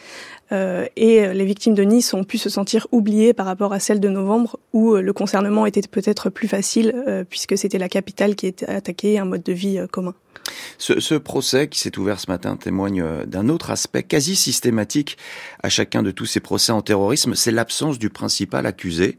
et 0.51 1.33
les 1.33 1.45
victimes 1.45 1.73
de 1.73 1.83
Nice 1.83 2.13
ont 2.13 2.23
pu 2.23 2.37
se 2.37 2.49
sentir 2.49 2.87
oubliées 2.91 3.33
par 3.33 3.45
rapport 3.45 3.73
à 3.73 3.79
celles 3.79 3.99
de 3.99 4.09
novembre, 4.09 4.59
où 4.73 4.95
le 4.95 5.13
concernement 5.13 5.65
était 5.65 5.81
peut-être 5.81 6.29
plus 6.29 6.47
facile, 6.47 7.25
puisque 7.29 7.57
c'était 7.57 7.79
la 7.79 7.89
capitale 7.89 8.35
qui 8.35 8.47
était 8.47 8.69
attaquée, 8.69 9.19
un 9.19 9.25
mode 9.25 9.43
de 9.43 9.53
vie 9.53 9.79
commun. 9.91 10.15
Ce, 10.77 11.15
procès 11.15 11.67
qui 11.67 11.79
s'est 11.79 11.97
ouvert 11.97 12.19
ce 12.19 12.29
matin 12.29 12.55
témoigne 12.55 13.01
euh, 13.01 13.25
d'un 13.25 13.49
autre 13.49 13.69
aspect 13.69 14.03
quasi 14.03 14.35
systématique 14.35 15.17
à 15.63 15.69
chacun 15.69 16.03
de 16.03 16.11
tous 16.11 16.25
ces 16.25 16.39
procès 16.39 16.71
en 16.71 16.81
terrorisme, 16.81 17.35
c'est 17.35 17.51
l'absence 17.51 17.99
du 17.99 18.09
principal 18.09 18.65
accusé. 18.65 19.17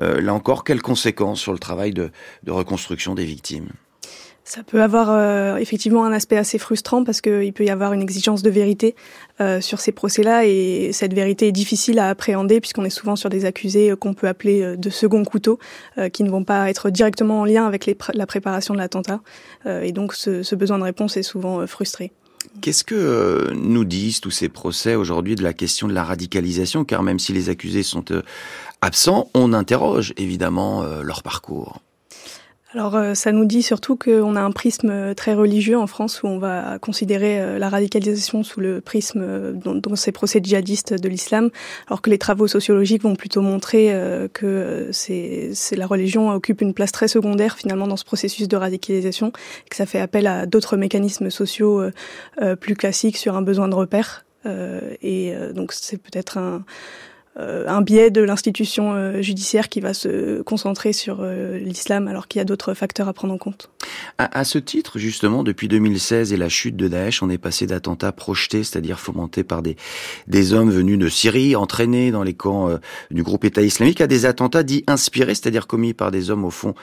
Euh, 0.00 0.20
là 0.20 0.34
encore, 0.34 0.64
quelles 0.64 0.82
conséquences 0.82 1.40
sur 1.40 1.52
le 1.52 1.58
travail 1.58 1.92
de 1.92 2.10
reconstruction 2.46 3.14
des 3.14 3.24
victimes? 3.24 3.68
Ça 4.46 4.62
peut 4.62 4.80
avoir 4.80 5.10
euh, 5.10 5.56
effectivement 5.56 6.04
un 6.04 6.12
aspect 6.12 6.36
assez 6.36 6.58
frustrant 6.58 7.02
parce 7.02 7.20
qu'il 7.20 7.52
peut 7.52 7.64
y 7.64 7.70
avoir 7.70 7.92
une 7.92 8.00
exigence 8.00 8.42
de 8.42 8.50
vérité 8.50 8.94
euh, 9.40 9.60
sur 9.60 9.80
ces 9.80 9.90
procès-là 9.90 10.46
et 10.46 10.90
cette 10.92 11.12
vérité 11.12 11.48
est 11.48 11.52
difficile 11.52 11.98
à 11.98 12.08
appréhender 12.08 12.60
puisqu'on 12.60 12.84
est 12.84 12.90
souvent 12.90 13.16
sur 13.16 13.28
des 13.28 13.44
accusés 13.44 13.90
euh, 13.90 13.96
qu'on 13.96 14.14
peut 14.14 14.28
appeler 14.28 14.62
euh, 14.62 14.76
de 14.76 14.88
second 14.88 15.24
couteau 15.24 15.58
qui 16.12 16.22
ne 16.22 16.30
vont 16.30 16.44
pas 16.44 16.70
être 16.70 16.90
directement 16.90 17.40
en 17.40 17.44
lien 17.44 17.66
avec 17.66 17.90
la 18.14 18.26
préparation 18.26 18.74
de 18.74 18.78
l'attentat 18.78 19.20
et 19.66 19.92
donc 19.92 20.14
ce, 20.14 20.42
ce, 20.42 20.54
besoin 20.54 20.78
de 20.78 20.84
réponse 20.84 21.16
est 21.16 21.22
souvent 21.22 21.66
frustré. 21.66 22.12
Qu'est-ce 22.60 22.84
que 22.84 23.50
nous 23.54 23.84
disent 23.84 24.20
tous 24.20 24.30
ces 24.30 24.48
procès 24.48 24.94
aujourd'hui 24.94 25.34
de 25.34 25.42
la 25.42 25.52
question 25.52 25.88
de 25.88 25.94
la 25.94 26.04
radicalisation? 26.04 26.84
Car 26.84 27.02
même 27.02 27.18
si 27.18 27.32
les 27.32 27.48
accusés 27.48 27.82
sont 27.82 28.04
absents, 28.80 29.30
on 29.34 29.52
interroge 29.52 30.12
évidemment 30.16 30.84
leur 31.02 31.22
parcours. 31.22 31.80
Alors 32.76 32.94
euh, 32.94 33.14
ça 33.14 33.32
nous 33.32 33.46
dit 33.46 33.62
surtout 33.62 33.96
qu'on 33.96 34.36
a 34.36 34.40
un 34.42 34.50
prisme 34.50 34.90
euh, 34.90 35.14
très 35.14 35.32
religieux 35.32 35.78
en 35.78 35.86
France 35.86 36.22
où 36.22 36.26
on 36.26 36.38
va 36.38 36.78
considérer 36.78 37.40
euh, 37.40 37.58
la 37.58 37.70
radicalisation 37.70 38.42
sous 38.42 38.60
le 38.60 38.82
prisme 38.82 39.54
dans, 39.54 39.96
ces 39.96 40.12
procès 40.12 40.40
djihadistes 40.42 40.92
de 40.92 41.08
l'islam, 41.08 41.48
alors 41.86 42.02
que 42.02 42.10
les 42.10 42.18
travaux 42.18 42.46
sociologiques 42.46 43.02
vont 43.02 43.16
plutôt 43.16 43.40
montrer 43.40 43.94
que 44.34 44.90
c'est 44.92 45.52
la 45.72 45.86
religion 45.86 46.30
occupe 46.30 46.60
une 46.60 46.74
place 46.74 46.92
très 46.92 47.08
secondaire 47.08 47.56
finalement 47.56 47.86
dans 47.86 47.96
ce 47.96 48.04
processus 48.04 48.46
de 48.46 48.56
radicalisation, 48.58 49.30
que 49.70 49.76
ça 49.76 49.86
fait 49.86 50.00
appel 50.00 50.26
à 50.26 50.44
d'autres 50.44 50.76
mécanismes 50.76 51.30
sociaux 51.30 51.82
plus 52.60 52.76
classiques 52.76 53.16
sur 53.16 53.36
un 53.36 53.42
besoin 53.42 53.68
de 53.68 53.74
repère. 53.74 54.26
et 54.44 55.34
donc 55.54 55.72
c'est 55.72 55.96
peut-être 55.96 56.36
un 56.36 56.62
euh, 57.15 57.15
un 57.38 57.82
biais 57.82 58.10
de 58.10 58.22
l'institution 58.22 58.94
euh, 58.94 59.20
judiciaire 59.20 59.68
qui 59.68 59.80
va 59.80 59.92
se 59.92 60.40
concentrer 60.42 60.92
sur 60.92 61.18
euh, 61.20 61.58
l'islam 61.58 62.08
alors 62.08 62.28
qu'il 62.28 62.38
y 62.38 62.42
a 62.42 62.44
d'autres 62.44 62.74
facteurs 62.74 63.08
à 63.08 63.12
prendre 63.12 63.34
en 63.34 63.38
compte. 63.38 63.70
À, 64.18 64.44
ce 64.44 64.58
titre, 64.58 64.98
justement, 64.98 65.44
depuis 65.44 65.68
2016 65.68 66.32
et 66.32 66.36
la 66.36 66.48
chute 66.48 66.76
de 66.76 66.88
Daesh, 66.88 67.22
on 67.22 67.28
est 67.28 67.38
passé 67.38 67.66
d'attentats 67.66 68.12
projetés, 68.12 68.64
c'est-à-dire 68.64 68.98
fomentés 68.98 69.44
par 69.44 69.62
des, 69.62 69.76
des 70.26 70.54
hommes 70.54 70.70
venus 70.70 70.98
de 70.98 71.08
Syrie, 71.08 71.54
entraînés 71.54 72.10
dans 72.10 72.22
les 72.22 72.34
camps 72.34 72.70
du 73.10 73.22
groupe 73.22 73.44
État 73.44 73.62
islamique, 73.62 74.00
à 74.00 74.06
des 74.06 74.24
attentats 74.24 74.62
dits 74.62 74.84
inspirés, 74.86 75.34
c'est-à-dire 75.34 75.66
commis 75.66 75.92
par 75.92 76.10
des 76.10 76.30
hommes 76.30 76.44
au 76.44 76.50
fond 76.50 76.74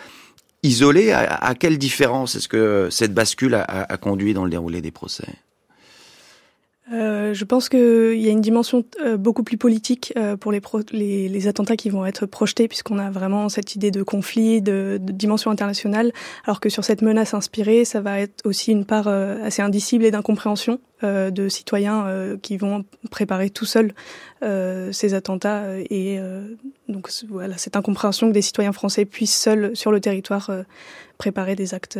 isolés. 0.61 1.11
À, 1.11 1.55
quelle 1.55 1.77
différence 1.77 2.35
est-ce 2.35 2.47
que 2.47 2.89
cette 2.91 3.13
bascule 3.13 3.55
a, 3.55 3.63
a 3.63 3.97
conduit 3.97 4.33
dans 4.33 4.43
le 4.43 4.51
déroulé 4.51 4.81
des 4.81 4.91
procès? 4.91 5.27
Euh, 6.91 7.33
je 7.33 7.45
pense 7.45 7.69
qu'il 7.69 8.19
y 8.19 8.27
a 8.27 8.31
une 8.31 8.41
dimension 8.41 8.83
euh, 9.01 9.15
beaucoup 9.15 9.43
plus 9.43 9.57
politique 9.57 10.11
euh, 10.17 10.35
pour 10.35 10.51
les, 10.51 10.61
les, 10.91 11.29
les, 11.29 11.47
attentats 11.47 11.77
qui 11.77 11.89
vont 11.89 12.05
être 12.05 12.25
projetés, 12.25 12.67
puisqu'on 12.67 12.99
a 12.99 13.09
vraiment 13.09 13.47
cette 13.47 13.75
idée 13.75 13.89
de 13.89 14.03
conflit, 14.03 14.61
de, 14.61 14.99
de, 15.01 15.13
dimension 15.13 15.49
internationale, 15.49 16.11
alors 16.43 16.59
que 16.59 16.67
sur 16.67 16.83
cette 16.83 17.01
menace 17.01 17.33
inspirée, 17.33 17.85
ça 17.85 18.01
va 18.01 18.19
être 18.19 18.45
aussi 18.45 18.71
une 18.71 18.83
part 18.83 19.07
assez 19.07 19.61
indicible 19.61 20.03
et 20.03 20.11
d'incompréhension 20.11 20.79
de 21.01 21.49
citoyens 21.49 22.37
qui 22.41 22.55
vont 22.55 22.85
préparer 23.11 23.49
tout 23.49 23.65
seuls 23.65 23.93
ces 24.41 25.13
attentats. 25.13 25.63
Et 25.89 26.19
donc 26.87 27.09
voilà, 27.29 27.57
cette 27.57 27.75
incompréhension 27.75 28.29
que 28.29 28.33
des 28.33 28.41
citoyens 28.41 28.71
français 28.71 29.03
puissent 29.03 29.35
seuls 29.35 29.75
sur 29.75 29.91
le 29.91 29.99
territoire 29.99 30.49
préparer 31.17 31.55
des 31.55 31.73
actes 31.73 31.99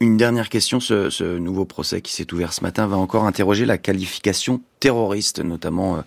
une 0.00 0.16
dernière 0.16 0.48
question, 0.48 0.80
ce, 0.80 1.38
nouveau 1.38 1.64
procès 1.64 2.00
qui 2.00 2.12
s'est 2.12 2.32
ouvert 2.32 2.52
ce 2.52 2.62
matin 2.62 2.86
va 2.86 2.96
encore 2.96 3.24
interroger 3.24 3.66
la 3.66 3.78
qualification 3.78 4.60
terroriste, 4.80 5.40
notamment 5.40 5.96
euh, 5.96 6.00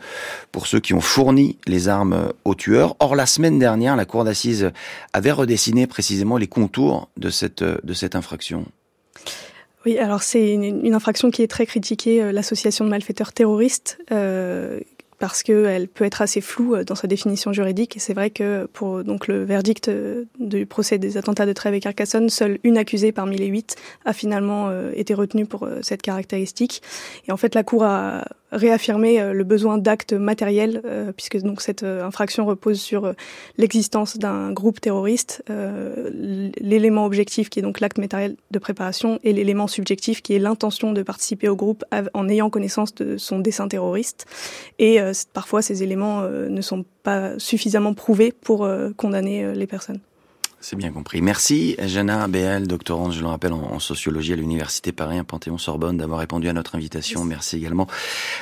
pour 0.51 0.67
ceux 0.67 0.79
qui 0.79 0.93
ont 0.93 1.01
fourni 1.01 1.57
les 1.67 1.89
armes 1.89 2.31
aux 2.45 2.55
tueurs. 2.55 2.95
Or, 2.99 3.15
la 3.15 3.25
semaine 3.25 3.59
dernière, 3.59 3.95
la 3.95 4.05
Cour 4.05 4.23
d'assises 4.23 4.71
avait 5.13 5.31
redessiné 5.31 5.87
précisément 5.87 6.37
les 6.37 6.47
contours 6.47 7.09
de 7.17 7.29
cette, 7.29 7.63
de 7.63 7.93
cette 7.93 8.15
infraction. 8.15 8.65
Oui, 9.85 9.97
alors 9.97 10.21
c'est 10.21 10.53
une, 10.53 10.93
infraction 10.93 11.31
qui 11.31 11.41
est 11.41 11.47
très 11.47 11.65
critiquée, 11.65 12.21
euh, 12.21 12.31
l'association 12.31 12.85
de 12.85 12.89
malfaiteurs 12.89 13.33
terroristes, 13.33 13.97
euh, 14.11 14.79
parce 15.21 15.43
qu'elle 15.43 15.87
peut 15.87 16.03
être 16.03 16.23
assez 16.23 16.41
floue 16.41 16.73
euh, 16.75 16.83
dans 16.83 16.95
sa 16.95 17.07
définition 17.07 17.53
juridique. 17.53 17.95
Et 17.95 17.99
c'est 17.99 18.15
vrai 18.15 18.31
que 18.31 18.67
pour 18.73 19.03
donc 19.03 19.27
le 19.27 19.43
verdict 19.43 19.87
euh, 19.87 20.25
du 20.39 20.65
procès 20.65 20.97
des 20.97 21.15
attentats 21.15 21.45
de 21.45 21.53
Trèves 21.53 21.75
et 21.75 21.79
Carcassonne, 21.79 22.29
seule 22.29 22.57
une 22.63 22.75
accusée 22.75 23.11
parmi 23.11 23.37
les 23.37 23.45
huit 23.45 23.75
a 24.03 24.13
finalement 24.13 24.69
euh, 24.69 24.91
été 24.95 25.13
retenue 25.13 25.45
pour 25.45 25.69
cette 25.83 26.01
caractéristique. 26.01 26.81
Et 27.27 27.31
en 27.31 27.37
fait, 27.37 27.53
la 27.53 27.63
Cour 27.63 27.83
a 27.83 28.25
réaffirmer 28.51 29.19
euh, 29.19 29.33
le 29.33 29.43
besoin 29.43 29.77
d'actes 29.77 30.13
matériels, 30.13 30.81
euh, 30.85 31.11
puisque 31.11 31.37
donc 31.41 31.61
cette 31.61 31.83
euh, 31.83 32.03
infraction 32.03 32.45
repose 32.45 32.79
sur 32.79 33.13
l'existence 33.57 34.17
d'un 34.17 34.51
groupe 34.51 34.81
terroriste, 34.81 35.43
l'élément 35.49 37.05
objectif 37.05 37.49
qui 37.49 37.59
est 37.59 37.61
donc 37.61 37.79
l'acte 37.79 37.97
matériel 37.97 38.35
de 38.51 38.59
préparation 38.59 39.19
et 39.23 39.33
l'élément 39.33 39.67
subjectif 39.67 40.21
qui 40.21 40.33
est 40.33 40.39
l'intention 40.39 40.91
de 40.93 41.03
participer 41.03 41.47
au 41.47 41.55
groupe 41.55 41.83
en 42.13 42.29
ayant 42.29 42.49
connaissance 42.49 42.93
de 42.95 43.17
son 43.17 43.39
dessin 43.39 43.67
terroriste. 43.67 44.25
Et 44.79 44.99
parfois 45.33 45.61
ces 45.61 45.83
éléments 45.83 46.21
ne 46.21 46.61
sont 46.61 46.85
pas 47.03 47.37
suffisamment 47.39 47.93
prouvés 47.93 48.31
pour 48.31 48.67
condamner 48.97 49.53
les 49.53 49.67
personnes. 49.67 49.99
C'est 50.63 50.75
bien 50.75 50.91
compris. 50.91 51.23
Merci, 51.23 51.75
Jana 51.83 52.27
BL, 52.27 52.67
doctorante, 52.67 53.13
je 53.13 53.21
le 53.21 53.27
rappelle, 53.27 53.51
en, 53.51 53.79
sociologie 53.79 54.33
à 54.33 54.35
l'Université 54.35 54.91
Paris 54.91 55.17
Panthéon-Sorbonne, 55.23 55.97
d'avoir 55.97 56.19
répondu 56.19 56.49
à 56.49 56.53
notre 56.53 56.75
invitation. 56.75 57.23
Merci. 57.25 57.57
également 57.57 57.87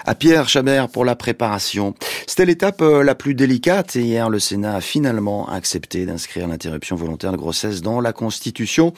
à 0.06 0.16
Pierre 0.16 0.50
Chabert 0.50 0.90
pour 0.90 1.06
la 1.06 1.16
préparation. 1.16 1.96
C'était 2.28 2.46
l'étape 2.46 2.82
euh, 2.82 3.04
la 3.04 3.16
plus 3.16 3.36
délicate 3.36 3.96
et 3.96 4.02
hier, 4.02 4.30
le 4.30 4.40
Sénat 4.40 4.76
a 4.76 4.82
finalement 4.82 5.48
accepté 5.48 6.06
d'inscrire 6.06 6.50
l'interruption 6.50 6.98
volontaire 6.98 7.32
de 7.32 7.38
grossesse 7.38 7.82
dans 7.82 8.02
la 8.02 8.12
Constitution, 8.12 8.94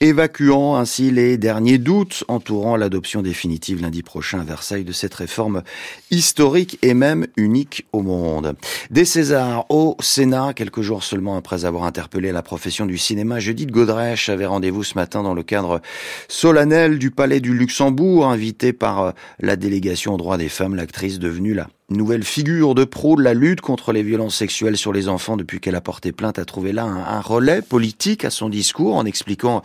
évacuant 0.00 0.76
ainsi 0.76 1.10
les 1.10 1.38
derniers 1.38 1.78
doutes 1.78 2.24
entourant 2.28 2.76
l'adoption 2.76 3.22
définitive 3.22 3.80
lundi 3.80 4.02
prochain 4.02 4.40
à 4.40 4.44
Versailles 4.44 4.84
de 4.84 4.92
cette 4.92 5.14
réforme 5.14 5.62
historique 6.10 6.78
et 6.82 6.92
même 6.92 7.26
unique 7.38 7.86
au 7.92 8.02
monde. 8.02 8.56
Des 8.90 9.06
Césars 9.06 9.64
au 9.70 9.96
Sénat, 10.00 10.52
quelques 10.52 10.82
jours 10.82 11.02
seulement 11.02 11.38
après 11.38 11.64
avoir 11.64 11.84
interpellé 11.84 12.30
la 12.30 12.42
profession 12.58 12.86
du 12.86 12.98
cinéma, 12.98 13.38
Judith 13.38 13.70
Godrèche 13.70 14.28
avait 14.28 14.44
rendez-vous 14.44 14.82
ce 14.82 14.96
matin 14.96 15.22
dans 15.22 15.32
le 15.32 15.44
cadre 15.44 15.80
solennel 16.26 16.98
du 16.98 17.12
Palais 17.12 17.38
du 17.38 17.54
Luxembourg, 17.54 18.26
invitée 18.26 18.72
par 18.72 19.00
euh, 19.00 19.10
la 19.38 19.54
délégation 19.54 20.14
aux 20.14 20.16
droits 20.16 20.38
des 20.38 20.48
femmes, 20.48 20.74
l'actrice 20.74 21.20
devenue 21.20 21.54
la 21.54 21.68
nouvelle 21.88 22.24
figure 22.24 22.74
de 22.74 22.82
pro 22.82 23.14
de 23.14 23.22
la 23.22 23.32
lutte 23.32 23.60
contre 23.60 23.92
les 23.92 24.02
violences 24.02 24.34
sexuelles 24.34 24.76
sur 24.76 24.92
les 24.92 25.08
enfants 25.08 25.36
depuis 25.36 25.60
qu'elle 25.60 25.76
a 25.76 25.80
porté 25.80 26.10
plainte 26.10 26.40
a 26.40 26.44
trouvé 26.44 26.72
là 26.72 26.82
un, 26.82 27.20
relais 27.20 27.62
politique 27.62 28.24
à 28.24 28.30
son 28.30 28.48
discours 28.48 28.96
en 28.96 29.04
expliquant 29.04 29.62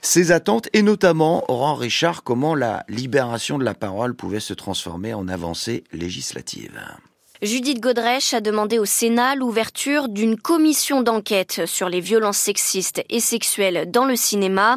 ses 0.00 0.32
attentes 0.32 0.68
et 0.72 0.82
notamment, 0.82 1.44
Oran 1.46 1.76
Richard, 1.76 2.24
comment 2.24 2.56
la 2.56 2.84
libération 2.88 3.56
de 3.56 3.64
la 3.64 3.74
parole 3.74 4.16
pouvait 4.16 4.40
se 4.40 4.52
transformer 4.52 5.14
en 5.14 5.28
avancée 5.28 5.84
législative. 5.92 6.76
Judith 7.42 7.80
Godrèche 7.80 8.34
a 8.34 8.40
demandé 8.40 8.78
au 8.78 8.84
Sénat 8.84 9.34
l'ouverture 9.34 10.08
d'une 10.08 10.36
commission 10.38 11.02
d'enquête 11.02 11.62
sur 11.66 11.88
les 11.88 11.98
violences 11.98 12.36
sexistes 12.36 13.02
et 13.10 13.18
sexuelles 13.18 13.90
dans 13.90 14.04
le 14.04 14.14
cinéma. 14.14 14.76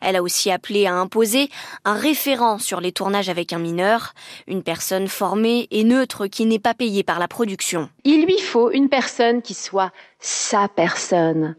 Elle 0.00 0.16
a 0.16 0.22
aussi 0.22 0.50
appelé 0.50 0.86
à 0.86 0.94
imposer 0.94 1.50
un 1.84 1.92
référent 1.92 2.58
sur 2.58 2.80
les 2.80 2.90
tournages 2.90 3.28
avec 3.28 3.52
un 3.52 3.58
mineur, 3.58 4.14
une 4.46 4.62
personne 4.62 5.08
formée 5.08 5.68
et 5.70 5.84
neutre 5.84 6.26
qui 6.26 6.46
n'est 6.46 6.58
pas 6.58 6.72
payée 6.72 7.02
par 7.02 7.18
la 7.18 7.28
production. 7.28 7.90
Il 8.04 8.24
lui 8.24 8.38
faut 8.38 8.70
une 8.70 8.88
personne 8.88 9.42
qui 9.42 9.52
soit 9.52 9.92
sa 10.18 10.68
personne. 10.68 11.54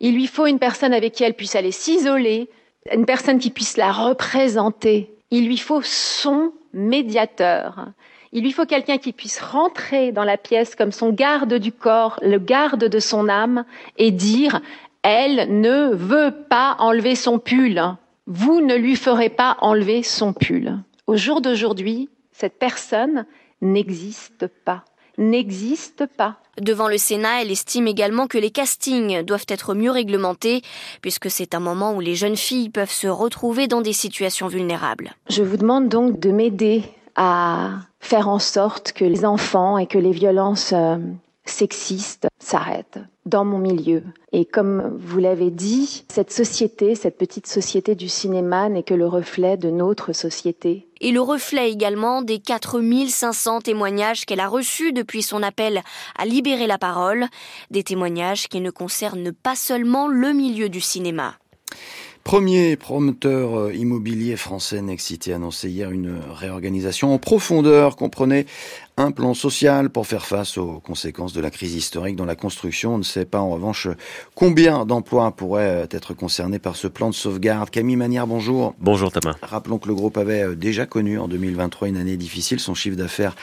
Il 0.00 0.14
lui 0.14 0.26
faut 0.26 0.46
une 0.46 0.58
personne 0.58 0.94
avec 0.94 1.12
qui 1.12 1.22
elle 1.22 1.34
puisse 1.34 1.54
aller 1.54 1.70
s'isoler, 1.70 2.50
une 2.92 3.06
personne 3.06 3.38
qui 3.38 3.50
puisse 3.50 3.76
la 3.76 3.92
représenter. 3.92 5.14
Il 5.30 5.46
lui 5.46 5.58
faut 5.58 5.80
son 5.80 6.52
médiateur. 6.72 7.92
Il 8.32 8.42
lui 8.42 8.52
faut 8.52 8.66
quelqu'un 8.66 8.98
qui 8.98 9.12
puisse 9.12 9.40
rentrer 9.40 10.12
dans 10.12 10.24
la 10.24 10.36
pièce 10.36 10.74
comme 10.74 10.92
son 10.92 11.10
garde 11.10 11.54
du 11.54 11.72
corps, 11.72 12.18
le 12.22 12.38
garde 12.38 12.84
de 12.84 12.98
son 12.98 13.28
âme, 13.28 13.64
et 13.98 14.10
dire 14.10 14.60
Elle 15.02 15.60
ne 15.60 15.94
veut 15.94 16.34
pas 16.48 16.76
enlever 16.78 17.14
son 17.14 17.38
pull. 17.38 17.80
Vous 18.26 18.60
ne 18.60 18.74
lui 18.74 18.96
ferez 18.96 19.28
pas 19.28 19.56
enlever 19.60 20.02
son 20.02 20.32
pull. 20.32 20.78
Au 21.06 21.16
jour 21.16 21.40
d'aujourd'hui, 21.40 22.08
cette 22.32 22.58
personne 22.58 23.26
n'existe 23.60 24.46
pas 24.64 24.84
n'existe 25.18 26.06
pas. 26.06 26.36
Devant 26.60 26.88
le 26.88 26.98
Sénat, 26.98 27.42
elle 27.42 27.50
estime 27.50 27.86
également 27.86 28.26
que 28.26 28.38
les 28.38 28.50
castings 28.50 29.22
doivent 29.22 29.46
être 29.48 29.74
mieux 29.74 29.90
réglementés, 29.90 30.62
puisque 31.00 31.30
c'est 31.30 31.54
un 31.54 31.60
moment 31.60 31.94
où 31.94 32.00
les 32.00 32.14
jeunes 32.14 32.36
filles 32.36 32.68
peuvent 32.68 32.90
se 32.90 33.08
retrouver 33.08 33.68
dans 33.68 33.80
des 33.80 33.92
situations 33.92 34.48
vulnérables. 34.48 35.12
Je 35.28 35.42
vous 35.42 35.56
demande 35.56 35.88
donc 35.88 36.20
de 36.20 36.30
m'aider 36.30 36.82
à 37.16 37.70
faire 38.00 38.28
en 38.28 38.38
sorte 38.38 38.92
que 38.92 39.04
les 39.04 39.24
enfants 39.24 39.78
et 39.78 39.86
que 39.86 39.98
les 39.98 40.12
violences 40.12 40.72
euh, 40.72 40.96
sexistes 41.44 42.28
s'arrêtent 42.38 43.00
dans 43.26 43.44
mon 43.44 43.58
milieu. 43.58 44.02
Et 44.32 44.44
comme 44.44 44.96
vous 44.98 45.18
l'avez 45.18 45.50
dit, 45.50 46.04
cette 46.08 46.32
société, 46.32 46.94
cette 46.94 47.18
petite 47.18 47.46
société 47.46 47.94
du 47.94 48.08
cinéma 48.08 48.68
n'est 48.68 48.82
que 48.82 48.94
le 48.94 49.06
reflet 49.06 49.56
de 49.56 49.70
notre 49.70 50.12
société. 50.12 50.88
Et 51.00 51.12
le 51.12 51.20
reflet 51.20 51.70
également 51.70 52.22
des 52.22 52.38
4500 52.40 53.60
témoignages 53.60 54.24
qu'elle 54.24 54.40
a 54.40 54.48
reçus 54.48 54.92
depuis 54.92 55.22
son 55.22 55.42
appel 55.42 55.82
à 56.16 56.24
libérer 56.24 56.66
la 56.66 56.78
parole, 56.78 57.26
des 57.70 57.84
témoignages 57.84 58.48
qui 58.48 58.60
ne 58.60 58.70
concernent 58.70 59.32
pas 59.32 59.56
seulement 59.56 60.08
le 60.08 60.32
milieu 60.32 60.68
du 60.68 60.80
cinéma. 60.80 61.34
Premier 62.24 62.76
promoteur 62.76 63.58
euh, 63.58 63.74
immobilier 63.74 64.36
français, 64.36 64.80
Nexity, 64.80 65.32
a 65.32 65.36
annoncé 65.36 65.68
hier 65.68 65.90
une 65.90 66.20
réorganisation 66.32 67.12
en 67.12 67.18
profondeur, 67.18 67.96
comprenait 67.96 68.46
un 68.98 69.10
plan 69.10 69.32
social 69.32 69.88
pour 69.88 70.06
faire 70.06 70.26
face 70.26 70.58
aux 70.58 70.80
conséquences 70.80 71.32
de 71.32 71.40
la 71.40 71.50
crise 71.50 71.74
historique 71.74 72.14
dans 72.14 72.26
la 72.26 72.36
construction. 72.36 72.94
On 72.94 72.98
ne 72.98 73.02
sait 73.02 73.24
pas 73.24 73.40
en 73.40 73.50
revanche 73.50 73.88
combien 74.34 74.84
d'emplois 74.84 75.30
pourraient 75.30 75.88
être 75.90 76.12
concernés 76.12 76.58
par 76.58 76.76
ce 76.76 76.88
plan 76.88 77.08
de 77.08 77.14
sauvegarde. 77.14 77.70
Camille 77.70 77.96
Manière, 77.96 78.26
bonjour. 78.26 78.74
Bonjour 78.78 79.10
Thomas. 79.10 79.34
Rappelons 79.42 79.78
que 79.78 79.88
le 79.88 79.94
groupe 79.94 80.18
avait 80.18 80.42
euh, 80.42 80.54
déjà 80.54 80.84
connu 80.84 81.18
en 81.18 81.26
2023 81.26 81.88
une 81.88 81.96
année 81.96 82.18
difficile. 82.18 82.60
Son 82.60 82.74
chiffre 82.74 82.96
d'affaires 82.96 83.34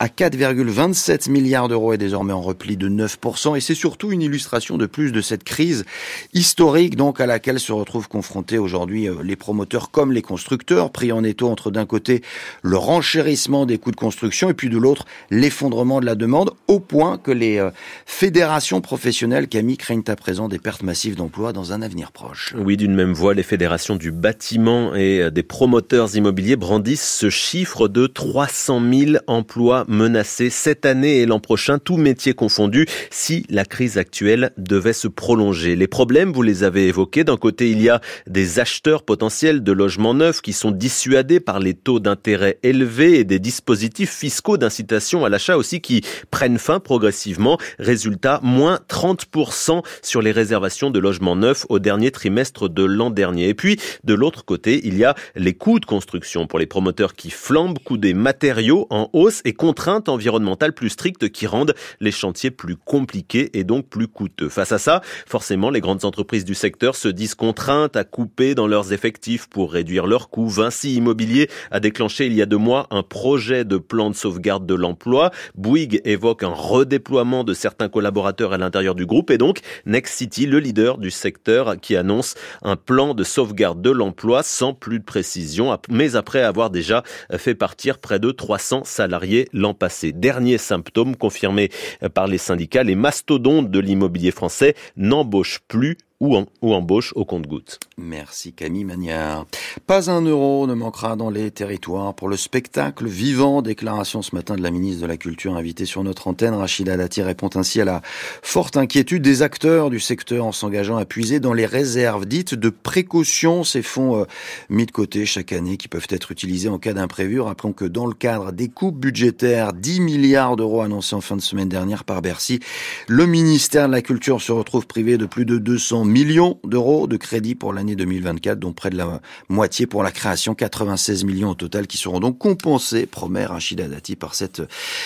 à 0.00 0.08
4,27 0.08 1.30
milliards 1.30 1.68
d'euros 1.68 1.92
est 1.92 1.98
désormais 1.98 2.32
en 2.32 2.42
repli 2.42 2.76
de 2.76 2.88
9%. 2.88 3.56
Et 3.56 3.60
c'est 3.60 3.74
surtout 3.74 4.10
une 4.10 4.22
illustration 4.22 4.76
de 4.76 4.86
plus 4.86 5.12
de 5.12 5.20
cette 5.20 5.44
crise 5.44 5.84
historique 6.32 6.96
donc 6.96 7.20
à 7.20 7.26
laquelle 7.26 7.60
se 7.60 7.72
retrouvent 7.72 8.08
confrontés 8.08 8.58
aujourd'hui 8.58 9.08
euh, 9.08 9.22
les 9.22 9.36
promoteurs 9.36 9.92
comme 9.92 10.10
les 10.10 10.22
constructeurs, 10.22 10.90
pris 10.90 11.12
en 11.12 11.22
étau 11.22 11.48
entre 11.48 11.70
d'un 11.70 11.86
côté 11.86 12.22
le 12.62 12.76
renchérissement 12.76 13.66
des 13.66 13.78
coûts 13.78 13.92
de 13.92 13.96
construction 13.96 14.50
et 14.50 14.54
puis 14.54 14.68
de 14.68 14.78
l'autre 14.78 14.95
l'effondrement 15.30 16.00
de 16.00 16.06
la 16.06 16.14
demande, 16.14 16.52
au 16.68 16.80
point 16.80 17.18
que 17.18 17.30
les 17.30 17.58
euh, 17.58 17.70
fédérations 18.06 18.80
professionnelles, 18.80 19.48
Camille, 19.48 19.76
craignent 19.76 20.02
à 20.06 20.16
présent 20.16 20.48
des 20.48 20.58
pertes 20.58 20.82
massives 20.82 21.16
d'emplois 21.16 21.52
dans 21.52 21.72
un 21.72 21.82
avenir 21.82 22.12
proche. 22.12 22.54
Oui, 22.56 22.76
d'une 22.76 22.94
même 22.94 23.12
voix, 23.12 23.34
les 23.34 23.42
fédérations 23.42 23.96
du 23.96 24.12
bâtiment 24.12 24.94
et 24.94 25.22
euh, 25.22 25.30
des 25.30 25.42
promoteurs 25.42 26.16
immobiliers 26.16 26.56
brandissent 26.56 27.16
ce 27.16 27.30
chiffre 27.30 27.88
de 27.88 28.06
300 28.06 28.82
000 28.92 29.16
emplois 29.26 29.84
menacés 29.88 30.50
cette 30.50 30.86
année 30.86 31.18
et 31.18 31.26
l'an 31.26 31.40
prochain, 31.40 31.78
tout 31.78 31.96
métier 31.96 32.34
confondu, 32.34 32.86
si 33.10 33.44
la 33.50 33.64
crise 33.64 33.98
actuelle 33.98 34.50
devait 34.56 34.92
se 34.92 35.08
prolonger. 35.08 35.76
Les 35.76 35.88
problèmes, 35.88 36.32
vous 36.32 36.42
les 36.42 36.64
avez 36.64 36.86
évoqués. 36.88 37.24
D'un 37.24 37.36
côté, 37.36 37.70
il 37.70 37.82
y 37.82 37.88
a 37.88 38.00
des 38.26 38.58
acheteurs 38.58 39.02
potentiels 39.02 39.62
de 39.62 39.72
logements 39.72 40.14
neufs 40.14 40.40
qui 40.40 40.52
sont 40.52 40.70
dissuadés 40.70 41.40
par 41.40 41.60
les 41.60 41.74
taux 41.74 42.00
d'intérêt 42.00 42.58
élevés 42.62 43.18
et 43.18 43.24
des 43.24 43.38
dispositifs 43.38 44.12
fiscaux 44.12 44.56
d'incitation 44.56 44.85
à 44.92 45.28
l'achat 45.28 45.56
aussi 45.56 45.80
qui 45.80 46.02
prennent 46.30 46.58
fin 46.58 46.80
progressivement. 46.80 47.58
Résultat, 47.78 48.40
moins 48.42 48.80
30% 48.88 49.82
sur 50.02 50.22
les 50.22 50.32
réservations 50.32 50.90
de 50.90 50.98
logements 50.98 51.36
neufs 51.36 51.66
au 51.68 51.78
dernier 51.78 52.10
trimestre 52.10 52.68
de 52.68 52.84
l'an 52.84 53.10
dernier. 53.10 53.48
Et 53.48 53.54
puis, 53.54 53.78
de 54.04 54.14
l'autre 54.14 54.44
côté, 54.44 54.80
il 54.84 54.96
y 54.96 55.04
a 55.04 55.14
les 55.34 55.54
coûts 55.54 55.80
de 55.80 55.86
construction 55.86 56.46
pour 56.46 56.58
les 56.58 56.66
promoteurs 56.66 57.14
qui 57.14 57.30
flambent, 57.30 57.78
coûts 57.78 57.98
des 57.98 58.14
matériaux 58.14 58.86
en 58.90 59.10
hausse 59.12 59.40
et 59.44 59.52
contraintes 59.52 60.08
environnementales 60.08 60.72
plus 60.72 60.90
strictes 60.90 61.28
qui 61.28 61.46
rendent 61.46 61.74
les 62.00 62.10
chantiers 62.10 62.50
plus 62.50 62.76
compliqués 62.76 63.50
et 63.58 63.64
donc 63.64 63.88
plus 63.88 64.08
coûteux. 64.08 64.48
Face 64.48 64.72
à 64.72 64.78
ça, 64.78 65.02
forcément, 65.26 65.70
les 65.70 65.80
grandes 65.80 66.04
entreprises 66.04 66.44
du 66.44 66.54
secteur 66.54 66.96
se 66.96 67.08
disent 67.08 67.34
contraintes 67.34 67.96
à 67.96 68.04
couper 68.04 68.54
dans 68.54 68.66
leurs 68.66 68.92
effectifs 68.92 69.48
pour 69.48 69.72
réduire 69.72 70.06
leurs 70.06 70.30
coûts. 70.30 70.48
Vinci 70.48 70.94
Immobilier 70.94 71.48
a 71.70 71.80
déclenché 71.80 72.26
il 72.26 72.34
y 72.34 72.42
a 72.42 72.46
deux 72.46 72.56
mois 72.56 72.86
un 72.90 73.02
projet 73.02 73.64
de 73.64 73.76
plan 73.78 74.10
de 74.10 74.14
sauvegarde 74.14 74.66
de 74.66 74.74
l'emploi. 74.76 75.30
Bouygues 75.56 76.00
évoque 76.04 76.42
un 76.42 76.52
redéploiement 76.54 77.44
de 77.44 77.54
certains 77.54 77.88
collaborateurs 77.88 78.52
à 78.52 78.58
l'intérieur 78.58 78.94
du 78.94 79.06
groupe 79.06 79.30
et 79.30 79.38
donc 79.38 79.60
Next 79.86 80.14
City, 80.14 80.46
le 80.46 80.58
leader 80.58 80.98
du 80.98 81.10
secteur, 81.10 81.80
qui 81.80 81.96
annonce 81.96 82.34
un 82.62 82.76
plan 82.76 83.14
de 83.14 83.24
sauvegarde 83.24 83.80
de 83.82 83.90
l'emploi 83.90 84.42
sans 84.42 84.74
plus 84.74 84.98
de 84.98 85.04
précision, 85.04 85.76
mais 85.88 86.16
après 86.16 86.42
avoir 86.42 86.70
déjà 86.70 87.02
fait 87.36 87.54
partir 87.54 87.98
près 87.98 88.18
de 88.18 88.30
300 88.30 88.84
salariés 88.84 89.48
l'an 89.52 89.74
passé. 89.74 90.12
Dernier 90.12 90.58
symptôme 90.58 91.16
confirmé 91.16 91.70
par 92.14 92.26
les 92.26 92.38
syndicats, 92.38 92.82
les 92.82 92.94
mastodontes 92.94 93.70
de 93.70 93.78
l'immobilier 93.78 94.30
français 94.30 94.74
n'embauchent 94.96 95.60
plus 95.68 95.96
ou, 96.20 96.36
en, 96.36 96.46
ou 96.62 96.72
embauche 96.72 97.12
au 97.14 97.24
compte-goutte. 97.24 97.78
Merci 97.98 98.52
Camille 98.52 98.84
Magnard. 98.84 99.46
Pas 99.86 100.10
un 100.10 100.22
euro 100.22 100.66
ne 100.66 100.74
manquera 100.74 101.16
dans 101.16 101.30
les 101.30 101.50
territoires 101.50 102.14
pour 102.14 102.28
le 102.28 102.36
spectacle 102.36 103.06
vivant. 103.06 103.60
Déclaration 103.60 104.22
ce 104.22 104.34
matin 104.34 104.56
de 104.56 104.62
la 104.62 104.70
ministre 104.70 105.02
de 105.02 105.06
la 105.06 105.16
Culture 105.16 105.56
invitée 105.56 105.84
sur 105.84 106.02
notre 106.04 106.28
antenne. 106.28 106.54
Rachida 106.54 106.96
Dati 106.96 107.22
répond 107.22 107.50
ainsi 107.54 107.80
à 107.80 107.84
la 107.84 108.00
forte 108.42 108.76
inquiétude 108.76 109.22
des 109.22 109.42
acteurs 109.42 109.90
du 109.90 110.00
secteur 110.00 110.46
en 110.46 110.52
s'engageant 110.52 110.96
à 110.96 111.04
puiser 111.04 111.38
dans 111.38 111.52
les 111.52 111.66
réserves 111.66 112.26
dites 112.26 112.54
de 112.54 112.70
précaution. 112.70 113.62
Ces 113.62 113.82
fonds 113.82 114.20
euh, 114.20 114.24
mis 114.70 114.86
de 114.86 114.92
côté 114.92 115.26
chaque 115.26 115.52
année 115.52 115.76
qui 115.76 115.88
peuvent 115.88 116.06
être 116.08 116.32
utilisés 116.32 116.68
en 116.68 116.78
cas 116.78 116.94
d'imprévu. 116.94 117.40
Rappelons 117.40 117.72
que 117.72 117.84
dans 117.84 118.06
le 118.06 118.14
cadre 118.14 118.52
des 118.52 118.68
coupes 118.68 118.98
budgétaires, 118.98 119.74
10 119.74 120.00
milliards 120.00 120.56
d'euros 120.56 120.80
annoncés 120.80 121.14
en 121.14 121.20
fin 121.20 121.36
de 121.36 121.42
semaine 121.42 121.68
dernière 121.68 122.04
par 122.04 122.22
Bercy, 122.22 122.60
le 123.06 123.26
ministère 123.26 123.88
de 123.88 123.92
la 123.92 124.02
Culture 124.02 124.40
se 124.40 124.52
retrouve 124.52 124.86
privé 124.86 125.18
de 125.18 125.26
plus 125.26 125.44
de 125.44 125.58
200 125.58 126.05
millions 126.06 126.58
d'euros 126.64 127.06
de 127.06 127.16
crédit 127.16 127.54
pour 127.54 127.72
l'année 127.72 127.96
2024, 127.96 128.58
dont 128.58 128.72
près 128.72 128.90
de 128.90 128.96
la 128.96 129.20
moitié 129.48 129.86
pour 129.86 130.02
la 130.02 130.10
création, 130.10 130.54
96 130.54 131.24
millions 131.24 131.50
au 131.50 131.54
total, 131.54 131.86
qui 131.86 131.98
seront 131.98 132.20
donc 132.20 132.38
compensés, 132.38 133.06
promet 133.06 133.44
Rachida 133.44 133.88
Dati, 133.88 134.16
par 134.16 134.34
cette 134.34 134.62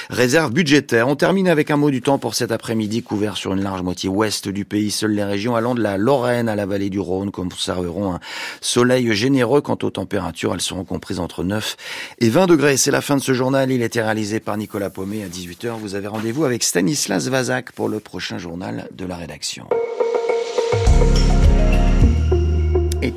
réserve 0.09 0.53
budgétaire. 0.53 1.09
On 1.09 1.17
termine 1.17 1.49
avec 1.49 1.71
un 1.71 1.77
mot 1.77 1.91
du 1.91 2.03
temps 2.03 2.19
pour 2.19 2.35
cet 2.35 2.53
après-midi, 2.53 3.03
couvert 3.03 3.37
sur 3.37 3.53
une 3.53 3.63
large 3.63 3.83
moitié 3.83 4.09
ouest 4.09 4.49
du 4.49 4.65
pays. 4.65 4.91
Seules 4.91 5.13
les 5.13 5.25
régions 5.25 5.57
allant 5.57 5.75
de 5.75 5.83
la 5.83 5.97
Lorraine 5.97 6.49
à 6.49 6.57
la 6.57 6.67
vallée 6.67 6.91
du 6.91 7.01
Rhône 7.01 7.31
conserveront 7.31 8.15
un 8.15 8.21
soleil 8.61 9.15
généreux. 9.15 9.61
Quant 9.61 9.79
aux 9.83 9.91
températures, 9.91 10.55
elles 10.55 10.61
seront 10.61 10.85
comprises 10.85 11.21
entre 11.21 11.45
9 11.45 11.77
et 12.19 12.29
20 12.29 12.47
degrés. 12.47 12.77
C'est 12.77 12.91
la 12.91 13.01
fin 13.01 13.17
de 13.17 13.23
ce 13.23 13.33
journal. 13.33 13.71
Il 13.71 13.83
était 13.83 14.03
réalisé 14.03 14.41
par 14.41 14.57
Nicolas 14.57 14.91
Paumet 14.91 15.23
à 15.23 15.29
18h. 15.29 15.79
Vous 15.79 15.95
avez 15.95 16.07
rendez-vous 16.07 16.45
avec 16.45 16.63
Stanislas 16.63 17.29
Vazak 17.29 17.73
pour 17.73 17.89
le 17.89 18.01
prochain 18.01 18.39
journal 18.39 18.89
de 18.93 19.05
la 19.05 19.17
rédaction. 19.17 19.67